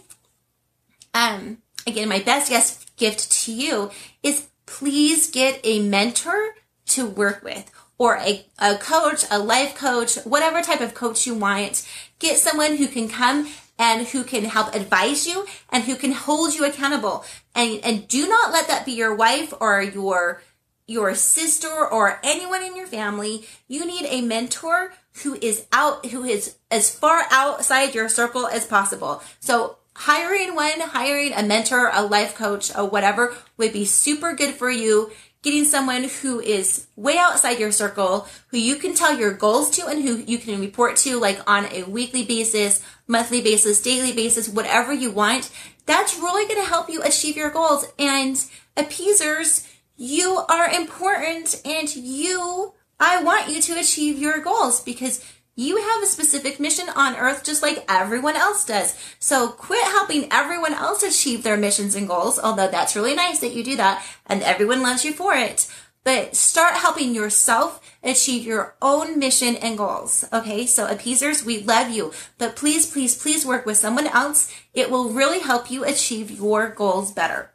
um, 1.16 1.58
again, 1.86 2.08
my 2.08 2.20
best 2.20 2.50
guess 2.50 2.84
gift 2.96 3.32
to 3.44 3.52
you 3.52 3.90
is 4.22 4.48
please 4.66 5.30
get 5.30 5.60
a 5.64 5.80
mentor 5.80 6.54
to 6.86 7.06
work 7.06 7.42
with 7.42 7.70
or 7.98 8.16
a, 8.18 8.44
a 8.58 8.76
coach, 8.76 9.24
a 9.30 9.38
life 9.38 9.74
coach, 9.74 10.16
whatever 10.24 10.60
type 10.60 10.82
of 10.82 10.92
coach 10.92 11.26
you 11.26 11.34
want. 11.34 11.88
Get 12.18 12.36
someone 12.36 12.76
who 12.76 12.86
can 12.86 13.08
come 13.08 13.48
and 13.78 14.06
who 14.08 14.24
can 14.24 14.44
help 14.44 14.74
advise 14.74 15.26
you 15.26 15.46
and 15.70 15.84
who 15.84 15.96
can 15.96 16.12
hold 16.12 16.54
you 16.54 16.64
accountable. 16.64 17.24
And, 17.54 17.80
and 17.82 18.06
do 18.06 18.28
not 18.28 18.52
let 18.52 18.68
that 18.68 18.84
be 18.84 18.92
your 18.92 19.14
wife 19.14 19.54
or 19.58 19.80
your, 19.80 20.42
your 20.86 21.14
sister 21.14 21.86
or 21.86 22.20
anyone 22.22 22.62
in 22.62 22.76
your 22.76 22.86
family. 22.86 23.46
You 23.68 23.86
need 23.86 24.06
a 24.06 24.20
mentor 24.20 24.92
who 25.22 25.38
is 25.40 25.66
out, 25.72 26.06
who 26.06 26.24
is 26.24 26.56
as 26.70 26.94
far 26.94 27.24
outside 27.30 27.94
your 27.94 28.10
circle 28.10 28.46
as 28.46 28.66
possible. 28.66 29.22
So 29.40 29.78
hiring 29.98 30.54
one, 30.54 30.80
hiring 30.80 31.32
a 31.32 31.42
mentor, 31.42 31.90
a 31.92 32.04
life 32.04 32.34
coach, 32.34 32.74
or 32.76 32.86
whatever 32.86 33.34
would 33.56 33.72
be 33.72 33.84
super 33.84 34.34
good 34.34 34.54
for 34.54 34.70
you 34.70 35.10
getting 35.46 35.64
someone 35.64 36.02
who 36.22 36.40
is 36.40 36.88
way 36.96 37.16
outside 37.16 37.60
your 37.60 37.70
circle, 37.70 38.26
who 38.48 38.58
you 38.58 38.74
can 38.74 38.92
tell 38.96 39.16
your 39.16 39.32
goals 39.32 39.70
to 39.70 39.86
and 39.86 40.02
who 40.02 40.16
you 40.16 40.38
can 40.38 40.58
report 40.58 40.96
to 40.96 41.20
like 41.20 41.38
on 41.48 41.64
a 41.66 41.84
weekly 41.84 42.24
basis, 42.24 42.82
monthly 43.06 43.40
basis, 43.40 43.80
daily 43.80 44.12
basis, 44.12 44.48
whatever 44.48 44.92
you 44.92 45.08
want. 45.08 45.48
That's 45.86 46.18
really 46.18 46.52
going 46.52 46.60
to 46.60 46.68
help 46.68 46.90
you 46.90 47.00
achieve 47.00 47.36
your 47.36 47.50
goals. 47.50 47.86
And 47.96 48.44
appeasers, 48.76 49.68
you 49.96 50.42
are 50.48 50.68
important 50.68 51.62
and 51.64 51.94
you, 51.94 52.74
I 52.98 53.22
want 53.22 53.48
you 53.48 53.62
to 53.62 53.78
achieve 53.78 54.18
your 54.18 54.40
goals 54.40 54.80
because 54.80 55.24
you 55.56 55.78
have 55.78 56.02
a 56.02 56.06
specific 56.06 56.60
mission 56.60 56.86
on 56.94 57.16
earth 57.16 57.42
just 57.42 57.62
like 57.62 57.84
everyone 57.88 58.36
else 58.36 58.64
does. 58.64 58.96
So 59.18 59.48
quit 59.48 59.84
helping 59.84 60.30
everyone 60.30 60.74
else 60.74 61.02
achieve 61.02 61.42
their 61.42 61.56
missions 61.56 61.94
and 61.94 62.06
goals, 62.06 62.38
although 62.38 62.68
that's 62.68 62.94
really 62.94 63.14
nice 63.14 63.40
that 63.40 63.54
you 63.54 63.64
do 63.64 63.76
that 63.76 64.04
and 64.26 64.42
everyone 64.42 64.82
loves 64.82 65.04
you 65.04 65.14
for 65.14 65.34
it. 65.34 65.66
But 66.04 66.36
start 66.36 66.74
helping 66.74 67.14
yourself 67.14 67.80
achieve 68.04 68.44
your 68.44 68.76
own 68.80 69.18
mission 69.18 69.56
and 69.56 69.76
goals. 69.76 70.24
Okay. 70.32 70.66
So 70.66 70.86
appeasers, 70.86 71.44
we 71.44 71.62
love 71.62 71.90
you, 71.90 72.12
but 72.38 72.54
please, 72.54 72.88
please, 72.88 73.16
please 73.16 73.44
work 73.44 73.66
with 73.66 73.78
someone 73.78 74.06
else. 74.06 74.54
It 74.72 74.90
will 74.90 75.10
really 75.10 75.40
help 75.40 75.70
you 75.70 75.84
achieve 75.84 76.30
your 76.30 76.68
goals 76.68 77.10
better. 77.12 77.50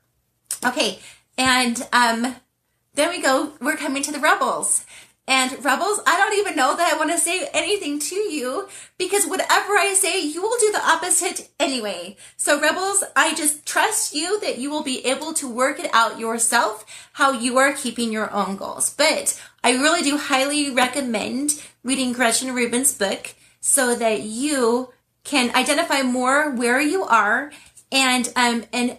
Okay. 0.66 1.00
And, 1.38 1.88
um, 1.94 2.36
then 2.94 3.10
we 3.10 3.22
go, 3.22 3.54
we're 3.62 3.78
coming 3.78 4.04
to 4.04 4.12
the 4.12 4.20
rebels. 4.20 4.86
And 5.28 5.64
rebels, 5.64 6.00
I 6.06 6.18
don't 6.18 6.38
even 6.40 6.56
know 6.56 6.76
that 6.76 6.92
I 6.92 6.98
want 6.98 7.12
to 7.12 7.18
say 7.18 7.48
anything 7.54 8.00
to 8.00 8.16
you 8.16 8.68
because 8.98 9.26
whatever 9.26 9.78
I 9.78 9.94
say, 9.94 10.20
you 10.20 10.42
will 10.42 10.58
do 10.60 10.72
the 10.72 10.84
opposite 10.84 11.50
anyway. 11.60 12.18
So 12.38 12.60
rebels, 12.60 13.04
I 13.16 13.36
just 13.36 13.66
trust 13.66 14.16
you 14.16 14.40
that 14.42 14.58
you 14.58 14.72
will 14.72 14.84
be 14.84 15.06
able 15.06 15.34
to 15.36 15.48
work 15.48 15.80
it 15.80 15.90
out 15.94 16.20
yourself, 16.20 16.86
how 17.14 17.32
you 17.32 17.60
are 17.60 17.72
keeping 17.72 18.12
your 18.12 18.34
own 18.34 18.58
goals. 18.58 18.94
But 18.94 19.40
I 19.64 19.74
really 19.74 20.02
do 20.02 20.18
highly 20.18 20.72
recommend 20.72 21.62
reading 21.84 22.14
Gretchen 22.14 22.54
Rubin's 22.54 22.94
book 22.94 23.36
so 23.60 23.96
that 23.96 24.24
you 24.24 24.92
can 25.24 25.56
identify 25.56 26.02
more 26.02 26.50
where 26.50 26.82
you 26.82 27.04
are 27.04 27.52
and, 27.92 28.28
um, 28.36 28.66
and, 28.74 28.98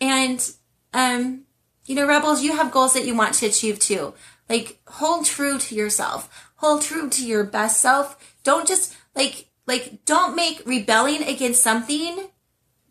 and, 0.00 0.50
um, 0.94 1.42
you 1.86 1.94
know, 1.94 2.06
rebels, 2.06 2.42
you 2.42 2.56
have 2.56 2.72
goals 2.72 2.94
that 2.94 3.04
you 3.04 3.14
want 3.14 3.34
to 3.34 3.46
achieve 3.46 3.78
too. 3.78 4.14
Like 4.50 4.80
hold 4.88 5.24
true 5.26 5.58
to 5.60 5.74
yourself. 5.76 6.50
Hold 6.56 6.82
true 6.82 7.08
to 7.08 7.24
your 7.24 7.44
best 7.44 7.80
self. 7.80 8.36
Don't 8.42 8.66
just 8.66 8.94
like 9.14 9.46
like 9.66 10.04
don't 10.04 10.34
make 10.34 10.66
rebelling 10.66 11.22
against 11.22 11.62
something 11.62 12.28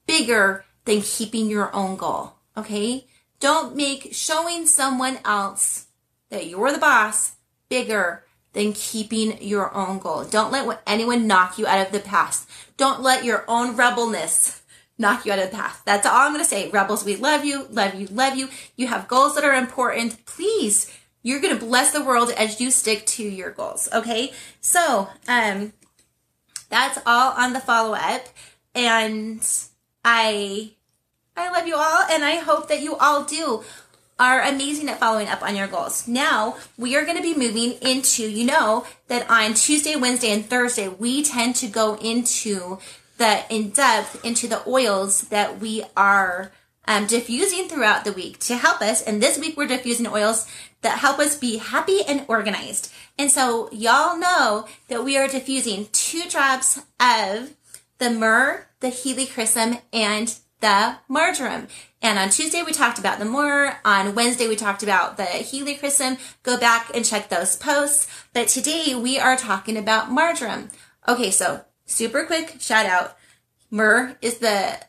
bigger 0.08 0.64
than 0.86 1.02
keeping 1.02 1.50
your 1.50 1.76
own 1.76 1.98
goal. 1.98 2.36
Okay? 2.56 3.08
Don't 3.42 3.76
make 3.76 4.14
showing 4.14 4.66
someone 4.66 5.20
else 5.26 5.88
that 6.30 6.48
you're 6.48 6.72
the 6.72 6.78
boss 6.78 7.34
bigger 7.68 8.24
than 8.54 8.74
keeping 8.74 9.42
your 9.42 9.74
own 9.76 10.00
goal. 10.00 10.24
Don't 10.24 10.52
let 10.52 10.82
anyone 10.88 11.28
knock 11.28 11.58
you 11.58 11.68
out 11.68 11.86
of 11.86 11.92
the 11.92 12.00
past. 12.00 12.50
Don't 12.78 13.02
let 13.02 13.26
your 13.26 13.44
own 13.48 13.76
rebelness 13.76 14.62
knock 14.98 15.26
you 15.26 15.32
out 15.32 15.40
of 15.40 15.52
the 15.52 15.58
path. 15.58 15.82
That's 15.86 16.06
all 16.06 16.16
I'm 16.16 16.34
going 16.34 16.44
to 16.44 16.50
say. 16.50 16.70
Rebels, 16.70 17.06
we 17.06 17.16
love 17.16 17.46
you, 17.46 17.68
love 17.70 17.96
you, 17.96 18.08
love 18.08 18.36
you. 18.36 18.50
You 18.76 18.88
have 18.88 19.08
goals 19.08 19.36
that 19.36 19.44
are 19.44 19.54
important. 19.54 20.26
Please 20.26 20.92
you're 21.22 21.42
going 21.42 21.58
to 21.58 21.66
bless 21.66 21.92
the 21.92 22.04
world 22.04 22.32
as 22.32 22.62
you 22.62 22.72
stick 22.72 23.06
to 23.06 23.24
your 23.24 23.52
goals. 23.52 23.90
Okay. 23.94 24.34
So, 24.62 25.10
um, 25.28 25.74
that's 26.70 27.00
all 27.06 27.34
on 27.34 27.54
the 27.54 27.60
follow 27.60 27.94
up. 27.94 28.28
And 28.76 29.46
I, 30.06 30.72
I 31.36 31.50
love 31.50 31.68
you 31.68 31.76
all 31.76 32.04
and 32.10 32.24
I 32.24 32.36
hope 32.36 32.68
that 32.70 32.82
you 32.82 32.96
all 32.96 33.24
do 33.24 33.64
are 34.20 34.42
amazing 34.42 34.90
at 34.90 35.00
following 35.00 35.28
up 35.28 35.42
on 35.42 35.56
your 35.56 35.68
goals. 35.68 36.08
Now 36.08 36.58
we 36.78 36.96
are 36.96 37.06
going 37.06 37.18
to 37.18 37.24
be 37.24 37.36
moving 37.36 37.74
into, 37.82 38.30
you 38.30 38.46
know, 38.46 38.86
that 39.08 39.30
on 39.30 39.54
Tuesday, 39.54 39.96
Wednesday, 39.96 40.32
and 40.32 40.46
Thursday, 40.46 40.90
we 40.90 41.24
tend 41.24 41.56
to 41.58 41.68
go 41.68 41.96
into 41.96 42.80
the 43.18 43.44
in 43.50 43.70
depth 43.70 44.24
into 44.24 44.48
the 44.48 44.62
oils 44.68 45.24
that 45.24 45.60
we 45.60 45.84
are 45.96 46.52
um, 46.86 47.06
diffusing 47.06 47.68
throughout 47.68 48.04
the 48.04 48.14
week 48.14 48.40
to 48.40 48.56
help 48.56 48.82
us. 48.82 49.02
And 49.02 49.22
this 49.22 49.38
week 49.38 49.58
we're 49.58 49.68
diffusing 49.68 50.08
oils 50.08 50.48
that 50.82 51.00
help 51.00 51.20
us 51.20 51.38
be 51.38 51.58
happy 51.58 52.02
and 52.08 52.26
organized. 52.28 52.92
And 53.18 53.30
so 53.30 53.70
y'all 53.72 54.18
know 54.18 54.66
that 54.88 55.04
we 55.04 55.18
are 55.18 55.28
diffusing 55.28 55.88
two 55.92 56.24
drops 56.30 56.80
of 57.00 57.54
the 57.98 58.10
myrrh, 58.10 58.68
the 58.80 58.88
helichrysum, 58.88 59.82
and 59.92 60.36
the 60.62 60.98
marjoram. 61.08 61.68
And 62.02 62.18
on 62.18 62.30
Tuesday 62.30 62.64
we 62.64 62.72
talked 62.72 62.98
about 62.98 63.20
the 63.20 63.26
myrrh. 63.26 63.78
On 63.84 64.16
Wednesday 64.16 64.48
we 64.48 64.56
talked 64.56 64.84
about 64.84 65.18
the 65.18 65.24
helichrysum. 65.24 66.18
Go 66.44 66.58
back 66.58 66.90
and 66.96 67.06
check 67.06 67.30
those 67.30 67.58
posts. 67.58 68.08
But 68.34 68.48
today 68.48 68.96
we 68.96 69.20
are 69.20 69.36
talking 69.36 69.78
about 69.78 70.12
marjoram. 70.12 70.70
Okay, 71.08 71.32
so 71.32 71.66
super 71.86 72.26
quick 72.26 72.56
shout 72.60 72.86
out. 72.86 73.18
Myrrh 73.70 74.18
is 74.22 74.40
the 74.40 74.80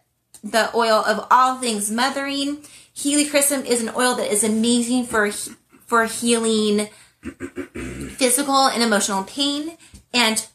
the 0.42 0.74
oil 0.74 1.04
of 1.04 1.26
all 1.30 1.58
things 1.58 1.90
mothering. 1.90 2.58
Helichrysum 2.94 3.64
is 3.64 3.82
an 3.82 3.92
oil 3.96 4.14
that 4.16 4.32
is 4.32 4.44
amazing 4.44 5.06
for 5.06 5.30
for 5.86 6.04
healing 6.04 6.88
physical 8.16 8.66
and 8.66 8.82
emotional 8.82 9.24
pain. 9.24 9.76
And 10.12 10.46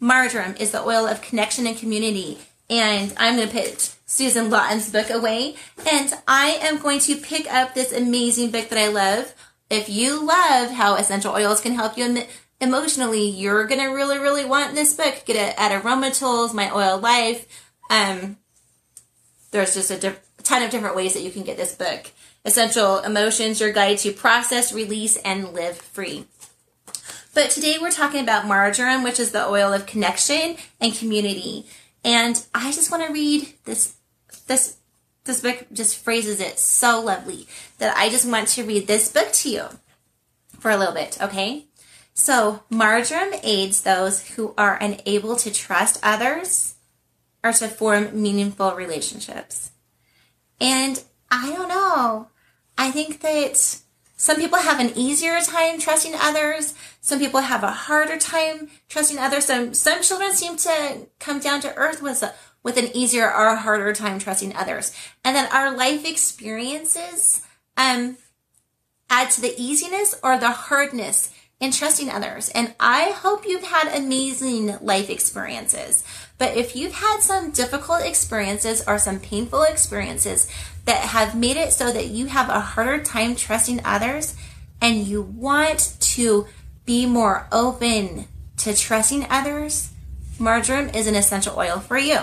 marjoram 0.00 0.56
is 0.56 0.70
the 0.70 0.82
oil 0.82 1.06
of 1.06 1.22
connection 1.22 1.66
and 1.66 1.76
community. 1.76 2.38
And 2.70 3.14
I'm 3.16 3.36
going 3.36 3.48
to 3.48 3.54
put 3.54 3.94
Susan 4.06 4.50
Lawton's 4.50 4.90
book 4.90 5.10
away. 5.10 5.56
And 5.90 6.12
I 6.26 6.58
am 6.62 6.78
going 6.78 7.00
to 7.00 7.16
pick 7.16 7.52
up 7.52 7.74
this 7.74 7.92
amazing 7.92 8.50
book 8.50 8.68
that 8.68 8.78
I 8.78 8.88
love. 8.88 9.34
If 9.70 9.88
you 9.88 10.24
love 10.26 10.70
how 10.70 10.94
essential 10.94 11.34
oils 11.34 11.60
can 11.60 11.74
help 11.74 11.98
you 11.98 12.24
emotionally, 12.60 13.28
you're 13.28 13.66
going 13.66 13.80
to 13.80 13.88
really, 13.88 14.18
really 14.18 14.44
want 14.44 14.74
this 14.74 14.94
book. 14.94 15.22
Get 15.26 15.36
it 15.36 15.54
at 15.58 15.84
Aroma 15.84 16.10
Tools, 16.10 16.54
My 16.54 16.70
Oil 16.70 16.98
Life. 16.98 17.46
Um, 17.90 18.38
there's 19.50 19.74
just 19.74 19.90
a 19.90 19.98
diff- 19.98 20.20
ton 20.42 20.62
of 20.62 20.70
different 20.70 20.96
ways 20.96 21.14
that 21.14 21.22
you 21.22 21.30
can 21.30 21.42
get 21.42 21.56
this 21.56 21.74
book. 21.74 22.10
Essential 22.44 22.98
Emotions, 22.98 23.60
your 23.60 23.72
guide 23.72 23.98
to 23.98 24.12
process, 24.12 24.72
release, 24.72 25.16
and 25.18 25.52
live 25.52 25.76
free. 25.76 26.26
But 27.34 27.50
today 27.50 27.76
we're 27.80 27.90
talking 27.90 28.22
about 28.22 28.46
marjoram, 28.46 29.02
which 29.02 29.20
is 29.20 29.32
the 29.32 29.46
oil 29.46 29.72
of 29.72 29.86
connection 29.86 30.56
and 30.80 30.94
community. 30.94 31.66
And 32.04 32.44
I 32.54 32.72
just 32.72 32.90
want 32.90 33.06
to 33.06 33.12
read 33.12 33.52
this 33.64 33.94
this 34.46 34.76
this 35.24 35.40
book 35.40 35.66
just 35.72 35.98
phrases 35.98 36.40
it 36.40 36.58
so 36.58 37.00
lovely 37.00 37.46
that 37.78 37.96
I 37.96 38.08
just 38.08 38.26
want 38.26 38.48
to 38.48 38.64
read 38.64 38.86
this 38.86 39.12
book 39.12 39.30
to 39.32 39.50
you 39.50 39.64
for 40.58 40.70
a 40.70 40.76
little 40.76 40.94
bit, 40.94 41.20
okay? 41.20 41.66
So, 42.14 42.64
marjoram 42.70 43.34
aids 43.44 43.82
those 43.82 44.30
who 44.30 44.54
are 44.58 44.76
unable 44.80 45.36
to 45.36 45.52
trust 45.52 46.00
others 46.02 46.74
or 47.42 47.52
to 47.52 47.68
form 47.68 48.20
meaningful 48.20 48.74
relationships. 48.74 49.70
And 50.60 51.02
I 51.30 51.52
don't 51.52 51.68
know. 51.68 52.28
I 52.76 52.90
think 52.90 53.20
that 53.20 53.80
some 54.16 54.36
people 54.36 54.58
have 54.58 54.80
an 54.80 54.92
easier 54.96 55.40
time 55.40 55.78
trusting 55.78 56.14
others. 56.14 56.74
Some 57.00 57.20
people 57.20 57.40
have 57.40 57.62
a 57.62 57.70
harder 57.70 58.18
time 58.18 58.68
trusting 58.88 59.18
others. 59.18 59.44
Some 59.44 59.74
some 59.74 60.02
children 60.02 60.32
seem 60.32 60.56
to 60.56 61.06
come 61.20 61.38
down 61.38 61.60
to 61.60 61.74
earth 61.76 62.02
with 62.02 62.22
a, 62.22 62.34
with 62.62 62.76
an 62.76 62.96
easier 62.96 63.32
or 63.32 63.54
harder 63.54 63.92
time 63.92 64.18
trusting 64.18 64.56
others. 64.56 64.92
And 65.24 65.36
then 65.36 65.48
our 65.52 65.76
life 65.76 66.04
experiences 66.04 67.42
um, 67.76 68.16
add 69.08 69.30
to 69.30 69.40
the 69.40 69.54
easiness 69.56 70.16
or 70.22 70.36
the 70.36 70.50
hardness 70.50 71.32
in 71.60 71.72
trusting 71.72 72.10
others. 72.10 72.48
And 72.50 72.74
I 72.78 73.12
hope 73.14 73.46
you've 73.46 73.64
had 73.64 73.96
amazing 73.96 74.78
life 74.80 75.10
experiences. 75.10 76.04
But 76.38 76.56
if 76.56 76.76
you've 76.76 76.94
had 76.94 77.18
some 77.20 77.50
difficult 77.50 78.02
experiences 78.02 78.82
or 78.86 78.98
some 78.98 79.18
painful 79.18 79.64
experiences 79.64 80.48
that 80.84 81.00
have 81.08 81.34
made 81.34 81.56
it 81.56 81.72
so 81.72 81.92
that 81.92 82.06
you 82.06 82.26
have 82.26 82.48
a 82.48 82.60
harder 82.60 83.02
time 83.02 83.34
trusting 83.34 83.80
others 83.84 84.36
and 84.80 85.04
you 85.06 85.20
want 85.20 85.96
to 86.00 86.46
be 86.86 87.06
more 87.06 87.48
open 87.50 88.26
to 88.58 88.76
trusting 88.76 89.26
others, 89.28 89.90
marjoram 90.38 90.94
is 90.94 91.08
an 91.08 91.16
essential 91.16 91.58
oil 91.58 91.80
for 91.80 91.98
you. 91.98 92.20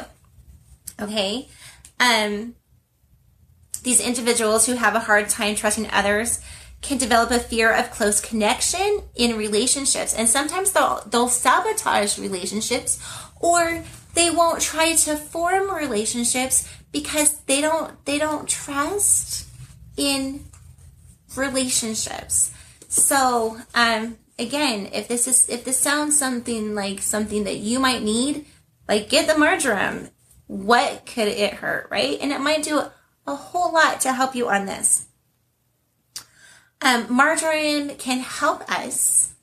Okay? 1.00 1.50
Um, 2.00 2.56
these 3.84 4.00
individuals 4.00 4.66
who 4.66 4.74
have 4.74 4.96
a 4.96 5.02
hard 5.02 5.30
time 5.30 5.56
trusting 5.56 5.90
others 5.92 6.40
can 6.82 6.98
develop 6.98 7.32
a 7.32 7.40
fear 7.40 7.72
of 7.72 7.92
close 7.92 8.22
connection 8.22 9.02
in 9.16 9.38
relationships 9.38 10.14
and 10.14 10.28
sometimes 10.28 10.72
they'll 10.72 11.02
they'll 11.10 11.28
sabotage 11.28 12.20
relationships 12.20 13.00
or 13.40 13.84
they 14.16 14.30
won't 14.30 14.62
try 14.62 14.96
to 14.96 15.16
form 15.16 15.74
relationships 15.74 16.68
because 16.92 17.40
they 17.42 17.62
don't 17.62 18.04
they 18.06 18.18
don't 18.18 18.50
trust 18.50 19.48
in 19.98 20.44
relationships 21.36 22.52
so 22.88 23.58
um 23.74 24.18
again 24.40 24.90
if 24.94 25.08
this 25.08 25.28
is 25.28 25.48
if 25.50 25.64
this 25.64 25.80
sounds 25.80 26.18
something 26.18 26.74
like 26.74 27.02
something 27.02 27.44
that 27.44 27.58
you 27.58 27.80
might 27.80 28.02
need 28.02 28.46
like 28.88 29.10
get 29.10 29.28
the 29.28 29.38
marjoram 29.38 30.10
what 30.48 31.06
could 31.06 31.28
it 31.28 31.56
hurt, 31.56 31.88
right? 31.90 32.18
And 32.22 32.32
it 32.32 32.40
might 32.40 32.64
do 32.64 32.82
a 33.26 33.36
whole 33.36 33.74
lot 33.74 34.02
to 34.02 34.14
help 34.14 34.36
you 34.36 34.50
on 34.50 34.66
this. 34.66 35.08
Um, 36.82 37.08
marjoram 37.10 37.98
can 37.98 38.20
help 38.20 38.70
us 38.70 39.34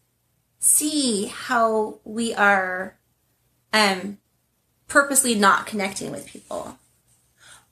see 0.59 1.27
how 1.27 1.99
we 2.05 2.35
are 2.35 2.99
um, 3.73 4.19
purposely 4.93 5.35
not 5.35 5.67
connecting 5.67 6.13
with 6.13 6.27
people. 6.27 6.77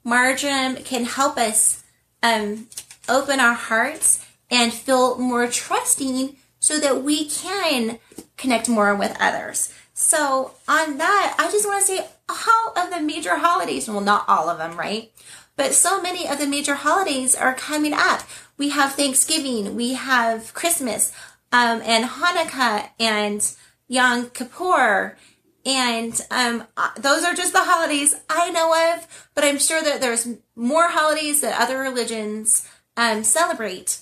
Marjoram 0.03 0.83
can 0.87 1.05
help 1.05 1.37
us 1.37 1.85
um, 2.23 2.67
open 3.11 3.39
our 3.39 3.53
hearts 3.53 4.25
and 4.51 4.73
feel 4.73 5.19
more 5.19 5.47
trusting 5.47 6.37
so 6.61 6.81
that 6.81 7.05
we 7.05 7.29
can 7.29 7.99
connect 8.39 8.71
more 8.71 8.95
with 8.95 9.15
others. 9.21 9.71
So, 9.93 10.53
on 10.67 10.97
that, 10.97 11.37
I 11.39 11.51
just 11.51 11.67
want 11.67 11.85
to 11.85 11.93
say 11.93 12.07
all 12.27 12.73
of 12.75 12.91
the 12.91 13.03
major 13.03 13.37
holidays, 13.37 13.87
well, 13.87 14.01
not 14.01 14.25
all 14.27 14.49
of 14.49 14.57
them, 14.57 14.79
right? 14.79 15.13
But 15.57 15.75
so 15.75 16.01
many 16.01 16.27
of 16.27 16.39
the 16.39 16.47
major 16.47 16.75
holidays 16.75 17.35
are 17.35 17.53
coming 17.53 17.93
up. 17.93 18.23
We 18.57 18.71
have 18.71 18.95
Thanksgiving, 18.95 19.77
we 19.77 19.93
have 19.93 20.55
Christmas, 20.55 21.13
um, 21.53 21.83
and 21.85 22.07
Hanukkah, 22.07 22.89
and 22.99 23.47
Yom 23.89 24.31
Kippur, 24.31 25.19
and 25.65 26.19
um, 26.31 26.65
uh, 26.77 26.91
those 26.99 27.25
are 27.25 27.35
just 27.35 27.53
the 27.53 27.65
holidays 27.65 28.15
I 28.29 28.51
know 28.51 28.95
of. 28.95 29.29
But 29.35 29.45
I'm 29.45 29.59
sure 29.59 29.83
that 29.83 30.01
there's 30.01 30.29
more 30.57 30.89
holidays 30.89 31.41
that 31.41 31.61
other 31.61 31.79
religions 31.79 32.69
um, 32.97 33.25
celebrate. 33.25 34.01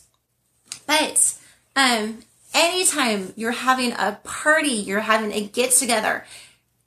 But 0.86 1.36
um, 1.76 2.20
anytime 2.54 3.32
you're 3.36 3.52
having 3.52 3.92
a 3.92 4.18
party, 4.24 4.70
you're 4.70 5.00
having 5.00 5.32
a 5.32 5.46
get 5.46 5.72
together, 5.72 6.24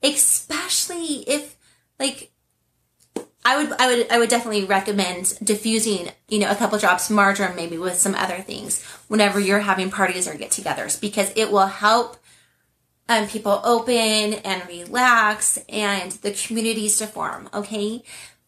especially 0.02 1.24
if 1.28 1.58
like 2.00 2.32
I 3.44 3.58
would 3.58 3.74
I 3.80 3.88
would 3.88 4.12
I 4.12 4.20
would 4.20 4.30
definitely 4.30 4.66
recommend 4.66 5.38
diffusing, 5.44 6.10
you 6.30 6.40
know, 6.40 6.52
a 6.52 6.56
couple 6.56 6.78
drops 6.78 7.10
of 7.10 7.16
marjoram 7.16 7.56
maybe 7.56 7.78
with 7.78 7.96
some 7.96 8.16
other 8.16 8.40
things 8.40 8.84
whenever 9.08 9.40
you're 9.40 9.60
having 9.60 9.90
parties 9.90 10.28
or 10.28 10.36
get-togethers 10.36 11.00
because 11.02 11.32
it 11.36 11.52
will 11.52 11.68
help 11.68 12.18
um, 13.12 13.28
people 13.28 13.60
open 13.66 13.94
and 13.94 14.66
relax 14.70 15.60
and 15.68 16.14
the 16.14 16.32
communities 16.32 16.98
to 17.00 17.08
form, 17.08 17.50
okay? 17.54 18.04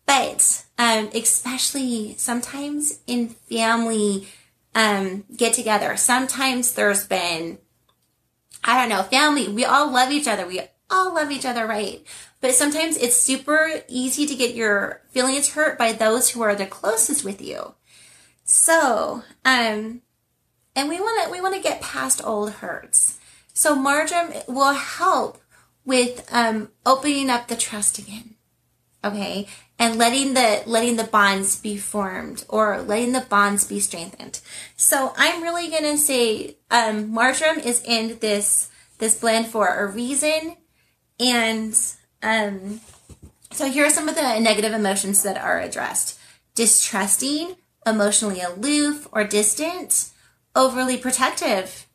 But 0.06 0.64
um, 0.78 1.10
especially 1.14 2.16
sometimes 2.18 3.00
in 3.06 3.28
family 3.28 4.30
um, 4.74 5.26
get 5.36 5.54
together. 5.54 5.98
Sometimes 5.98 6.76
there's 6.76 7.06
been, 7.06 7.58
I 8.64 8.80
don't 8.80 8.88
know, 8.88 9.04
family. 9.04 9.50
We 9.50 9.66
all 9.66 9.92
love 9.92 10.14
each 10.14 10.30
other. 10.30 10.48
We 10.48 10.62
all 10.90 11.14
love 11.14 11.30
each 11.30 11.46
other, 11.46 11.68
right? 11.68 12.02
But 12.40 12.56
sometimes 12.56 12.96
it's 12.96 13.18
super 13.18 13.82
easy 13.90 14.26
to 14.26 14.36
get 14.36 14.56
your 14.56 15.02
feelings 15.10 15.50
hurt 15.50 15.78
by 15.78 15.92
those 15.92 16.30
who 16.30 16.42
are 16.42 16.56
the 16.56 16.66
closest 16.66 17.26
with 17.26 17.42
you. 17.42 17.76
So, 18.46 19.24
um, 19.44 20.02
and 20.74 20.88
we 20.90 21.02
want 21.02 21.26
to 21.26 21.32
we 21.32 21.42
want 21.42 21.54
to 21.54 21.62
get 21.62 21.82
past 21.82 22.24
old 22.24 22.52
hurts. 22.52 23.20
So 23.54 23.76
marjoram 23.76 24.34
will 24.48 24.74
help 24.74 25.38
with 25.86 26.28
um, 26.32 26.70
opening 26.86 27.30
up 27.30 27.48
the 27.48 27.56
trust 27.56 28.00
again. 28.00 28.36
Okay, 29.06 29.48
and 29.78 29.98
letting 29.98 30.34
the 30.34 30.64
letting 30.66 30.96
the 30.96 31.04
bonds 31.04 31.60
be 31.60 31.78
formed 31.78 32.46
or 32.48 32.82
letting 32.82 33.12
the 33.12 33.26
bonds 33.30 33.66
be 33.66 33.82
strengthened. 33.82 34.40
So 34.78 35.14
I'm 35.18 35.44
really 35.44 35.70
gonna 35.70 35.98
say 35.98 36.56
um, 36.72 37.12
marjoram 37.12 37.60
is 37.60 37.84
in 37.84 38.18
this 38.20 38.70
this 39.00 39.20
blend 39.20 39.48
for 39.48 39.68
a 39.68 39.92
reason, 39.92 40.56
and 41.20 41.78
um, 42.22 42.80
so 43.52 43.70
here 43.70 43.86
are 43.86 43.90
some 43.90 44.08
of 44.08 44.16
the 44.16 44.40
negative 44.40 44.72
emotions 44.72 45.22
that 45.24 45.38
are 45.38 45.60
addressed: 45.60 46.18
distrusting, 46.56 47.58
emotionally 47.86 48.40
aloof 48.40 49.08
or 49.12 49.26
distant, 49.26 50.12
overly 50.56 50.98
protective. 50.98 51.88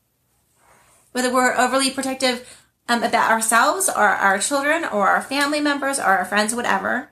Whether 1.19 1.35
we're 1.35 1.59
overly 1.59 1.91
protective 1.91 2.65
um, 2.89 3.03
about 3.03 3.33
ourselves 3.33 3.89
or 3.89 4.07
our 4.09 4.39
children 4.39 4.85
or 4.85 5.09
our 5.09 5.21
family 5.21 5.59
members 5.59 5.99
or 5.99 6.05
our 6.05 6.25
friends, 6.25 6.55
whatever 6.55 7.11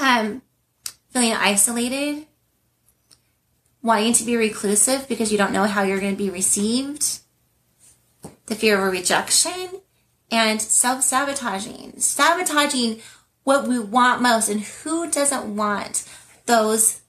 um, 0.00 0.40
feeling 1.10 1.34
isolated, 1.34 2.24
wanting 3.82 4.14
to 4.14 4.24
be 4.24 4.34
reclusive 4.34 5.06
because 5.10 5.30
you 5.30 5.36
don't 5.36 5.52
know 5.52 5.64
how 5.64 5.82
you're 5.82 6.00
going 6.00 6.16
to 6.16 6.24
be 6.24 6.30
received, 6.30 7.18
the 8.46 8.54
fear 8.54 8.82
of 8.82 8.90
rejection, 8.90 9.82
and 10.30 10.62
self 10.62 11.02
sabotaging. 11.02 12.00
Sabotaging 12.00 13.02
what 13.44 13.68
we 13.68 13.78
want 13.78 14.22
most, 14.22 14.48
and 14.48 14.62
who 14.62 15.10
doesn't 15.10 15.54
want 15.54 16.08
those 16.46 17.02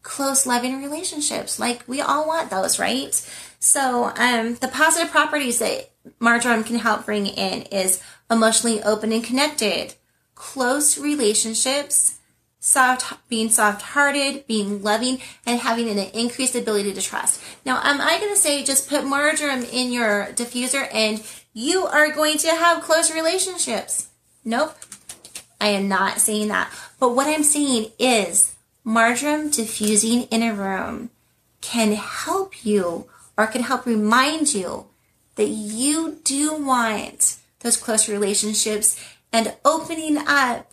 close, 0.00 0.46
loving 0.46 0.82
relationships? 0.82 1.60
Like 1.60 1.86
we 1.86 2.00
all 2.00 2.26
want 2.26 2.48
those, 2.48 2.78
right? 2.78 3.20
So, 3.64 4.12
um, 4.16 4.56
the 4.56 4.66
positive 4.66 5.12
properties 5.12 5.60
that 5.60 5.92
marjoram 6.18 6.64
can 6.64 6.80
help 6.80 7.06
bring 7.06 7.28
in 7.28 7.62
is 7.70 8.02
emotionally 8.28 8.82
open 8.82 9.12
and 9.12 9.22
connected, 9.22 9.94
close 10.34 10.98
relationships, 10.98 12.18
soft, 12.58 13.14
being 13.28 13.50
soft-hearted, 13.50 14.48
being 14.48 14.82
loving, 14.82 15.20
and 15.46 15.60
having 15.60 15.88
an 15.88 15.98
increased 15.98 16.56
ability 16.56 16.92
to 16.92 17.00
trust. 17.00 17.40
Now, 17.64 17.80
am 17.84 18.00
I 18.00 18.18
going 18.18 18.34
to 18.34 18.40
say 18.40 18.64
just 18.64 18.88
put 18.88 19.04
marjoram 19.06 19.62
in 19.62 19.92
your 19.92 20.26
diffuser 20.32 20.88
and 20.92 21.22
you 21.52 21.86
are 21.86 22.10
going 22.10 22.38
to 22.38 22.48
have 22.48 22.82
close 22.82 23.14
relationships? 23.14 24.08
Nope. 24.44 24.76
I 25.60 25.68
am 25.68 25.86
not 25.86 26.18
saying 26.18 26.48
that. 26.48 26.68
But 26.98 27.10
what 27.10 27.28
I'm 27.28 27.44
saying 27.44 27.92
is 27.96 28.56
marjoram 28.82 29.50
diffusing 29.50 30.22
in 30.24 30.42
a 30.42 30.52
room 30.52 31.10
can 31.60 31.92
help 31.92 32.66
you 32.66 33.06
or 33.36 33.46
can 33.46 33.62
help 33.62 33.86
remind 33.86 34.54
you 34.54 34.86
that 35.36 35.48
you 35.48 36.18
do 36.24 36.54
want 36.54 37.38
those 37.60 37.76
close 37.76 38.08
relationships 38.08 39.02
and 39.32 39.54
opening 39.64 40.18
up, 40.18 40.70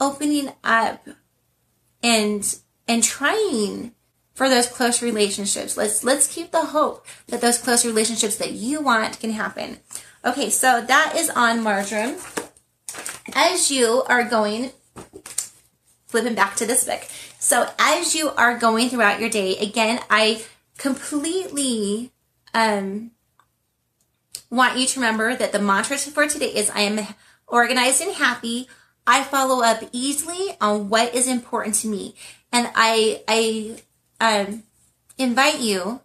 opening 0.00 0.50
up 0.62 1.06
and, 2.02 2.58
and 2.86 3.02
trying 3.02 3.92
for 4.34 4.48
those 4.48 4.66
close 4.66 5.02
relationships. 5.02 5.76
Let's, 5.76 6.04
let's 6.04 6.32
keep 6.32 6.52
the 6.52 6.66
hope 6.66 7.06
that 7.26 7.40
those 7.40 7.58
close 7.58 7.84
relationships 7.84 8.36
that 8.36 8.52
you 8.52 8.80
want 8.80 9.18
can 9.18 9.32
happen. 9.32 9.78
Okay, 10.24 10.50
so 10.50 10.80
that 10.80 11.14
is 11.16 11.30
on 11.30 11.62
marjoram. 11.62 12.16
As 13.34 13.70
you 13.70 14.04
are 14.08 14.24
going, 14.24 14.70
flipping 16.06 16.34
back 16.34 16.56
to 16.56 16.66
this 16.66 16.84
book. 16.84 17.02
So 17.38 17.68
as 17.78 18.14
you 18.14 18.30
are 18.30 18.58
going 18.58 18.88
throughout 18.88 19.20
your 19.20 19.30
day, 19.30 19.56
again, 19.58 20.00
I 20.10 20.44
completely 20.78 22.12
um, 22.54 23.10
want 24.50 24.78
you 24.78 24.86
to 24.86 25.00
remember 25.00 25.36
that 25.36 25.52
the 25.52 25.58
mantra 25.58 25.98
for 25.98 26.26
today 26.26 26.54
is 26.54 26.70
I 26.70 26.80
am 26.80 27.06
organized 27.46 28.00
and 28.00 28.14
happy. 28.14 28.68
I 29.06 29.22
follow 29.22 29.62
up 29.62 29.82
easily 29.92 30.56
on 30.60 30.88
what 30.88 31.14
is 31.14 31.28
important 31.28 31.74
to 31.76 31.88
me. 31.88 32.14
And 32.52 32.70
I, 32.74 33.22
I, 33.28 33.82
um, 34.20 34.62
invite 35.18 35.60
you 35.60 36.00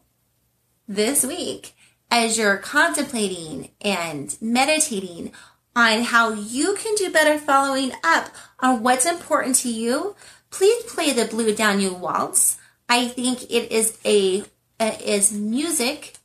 this 0.88 1.26
week 1.26 1.74
as 2.10 2.38
you're 2.38 2.58
contemplating 2.58 3.70
and 3.82 4.36
meditating 4.42 5.32
on 5.76 6.04
how 6.04 6.32
you 6.32 6.76
can 6.76 6.96
do 6.96 7.12
better 7.12 7.40
following 7.40 7.92
up 8.04 8.30
on 8.60 8.84
what's 8.84 9.06
important 9.06 9.56
to 9.56 9.70
you, 9.70 10.16
please 10.52 10.84
play 10.84 11.12
the 11.12 11.26
Blue 11.26 11.54
Danube 11.56 12.00
Waltz. 12.00 12.58
I 12.88 13.08
think 13.08 13.44
it 13.44 13.72
is 13.72 13.98
a, 14.06 14.44
is 14.80 15.32
music. 15.32 16.16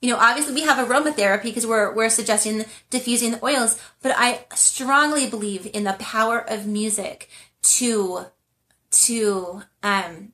You 0.00 0.10
know, 0.10 0.18
obviously 0.18 0.54
we 0.54 0.62
have 0.62 0.86
aromatherapy 0.86 1.44
because 1.44 1.66
we're, 1.66 1.92
we're 1.94 2.08
suggesting 2.08 2.64
diffusing 2.90 3.32
the 3.32 3.44
oils, 3.44 3.80
but 4.02 4.14
I 4.16 4.44
strongly 4.54 5.28
believe 5.28 5.68
in 5.74 5.84
the 5.84 5.94
power 5.94 6.38
of 6.38 6.66
music 6.66 7.28
to, 7.62 8.26
to, 8.90 9.62
um, 9.82 10.32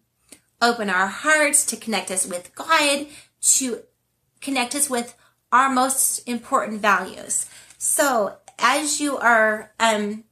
open 0.64 0.88
our 0.88 1.06
hearts, 1.06 1.64
to 1.66 1.76
connect 1.76 2.10
us 2.10 2.26
with 2.26 2.54
God, 2.54 3.06
to 3.40 3.82
connect 4.40 4.74
us 4.74 4.88
with 4.88 5.14
our 5.52 5.70
most 5.70 6.26
important 6.26 6.80
values. 6.80 7.46
So 7.78 8.36
as 8.58 9.00
you 9.00 9.18
are 9.18 9.72
um, 9.78 10.24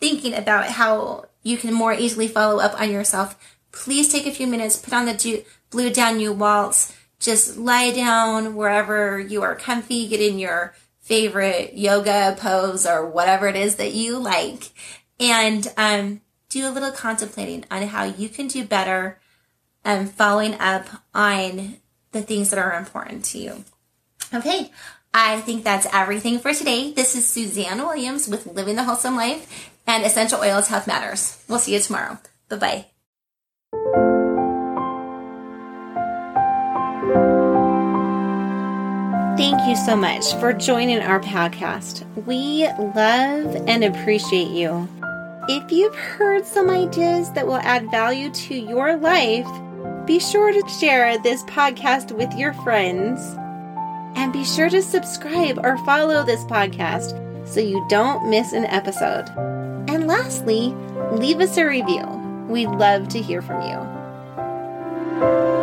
thinking 0.00 0.34
about 0.34 0.66
how 0.66 1.26
you 1.42 1.56
can 1.56 1.72
more 1.72 1.92
easily 1.92 2.28
follow 2.28 2.60
up 2.60 2.78
on 2.80 2.90
yourself, 2.90 3.38
please 3.70 4.10
take 4.10 4.26
a 4.26 4.32
few 4.32 4.46
minutes, 4.46 4.76
put 4.76 4.92
on 4.92 5.06
the 5.06 5.14
Blue 5.70 5.90
Danube 5.90 6.38
Waltz, 6.38 6.96
just 7.18 7.56
lie 7.56 7.92
down 7.92 8.54
wherever 8.54 9.18
you 9.18 9.42
are 9.42 9.54
comfy, 9.54 10.08
get 10.08 10.20
in 10.20 10.38
your 10.38 10.74
favorite 11.00 11.74
yoga 11.74 12.36
pose 12.38 12.86
or 12.86 13.06
whatever 13.06 13.46
it 13.46 13.56
is 13.56 13.76
that 13.76 13.92
you 13.92 14.18
like, 14.18 14.70
and 15.18 15.72
um, 15.76 16.20
do 16.48 16.68
a 16.68 16.70
little 16.70 16.90
contemplating 16.90 17.64
on 17.70 17.82
how 17.82 18.04
you 18.04 18.28
can 18.28 18.48
do 18.48 18.64
better 18.64 19.18
um, 19.84 20.06
following 20.06 20.54
up 20.54 20.86
on 21.14 21.76
the 22.12 22.22
things 22.22 22.50
that 22.50 22.58
are 22.58 22.74
important 22.74 23.24
to 23.24 23.38
you. 23.38 23.64
Okay, 24.34 24.70
I 25.14 25.40
think 25.40 25.64
that's 25.64 25.86
everything 25.92 26.38
for 26.40 26.52
today. 26.52 26.92
This 26.92 27.14
is 27.14 27.26
Suzanne 27.26 27.78
Williams 27.78 28.28
with 28.28 28.46
Living 28.46 28.76
the 28.76 28.84
Wholesome 28.84 29.16
Life 29.16 29.70
and 29.86 30.04
Essential 30.04 30.40
Oils 30.40 30.68
Health 30.68 30.86
Matters. 30.86 31.42
We'll 31.48 31.58
see 31.58 31.74
you 31.74 31.80
tomorrow. 31.80 32.18
Bye 32.48 32.86
bye. 33.72 34.15
Thank 39.36 39.68
you 39.68 39.76
so 39.76 39.94
much 39.94 40.32
for 40.40 40.54
joining 40.54 41.00
our 41.00 41.20
podcast. 41.20 42.06
We 42.24 42.66
love 42.94 43.54
and 43.68 43.84
appreciate 43.84 44.48
you. 44.48 44.88
If 45.46 45.70
you've 45.70 45.94
heard 45.94 46.46
some 46.46 46.70
ideas 46.70 47.30
that 47.32 47.46
will 47.46 47.58
add 47.58 47.90
value 47.90 48.30
to 48.30 48.54
your 48.54 48.96
life, 48.96 49.46
be 50.06 50.20
sure 50.20 50.52
to 50.52 50.68
share 50.80 51.18
this 51.18 51.42
podcast 51.44 52.12
with 52.12 52.32
your 52.32 52.54
friends 52.54 53.20
and 54.16 54.32
be 54.32 54.42
sure 54.42 54.70
to 54.70 54.80
subscribe 54.80 55.58
or 55.62 55.76
follow 55.84 56.24
this 56.24 56.44
podcast 56.44 57.46
so 57.46 57.60
you 57.60 57.84
don't 57.90 58.30
miss 58.30 58.54
an 58.54 58.64
episode. 58.64 59.28
And 59.86 60.06
lastly, 60.06 60.74
leave 61.12 61.40
us 61.40 61.58
a 61.58 61.66
review. 61.66 62.06
We'd 62.48 62.70
love 62.70 63.08
to 63.08 63.20
hear 63.20 63.42
from 63.42 63.60
you. 63.68 65.55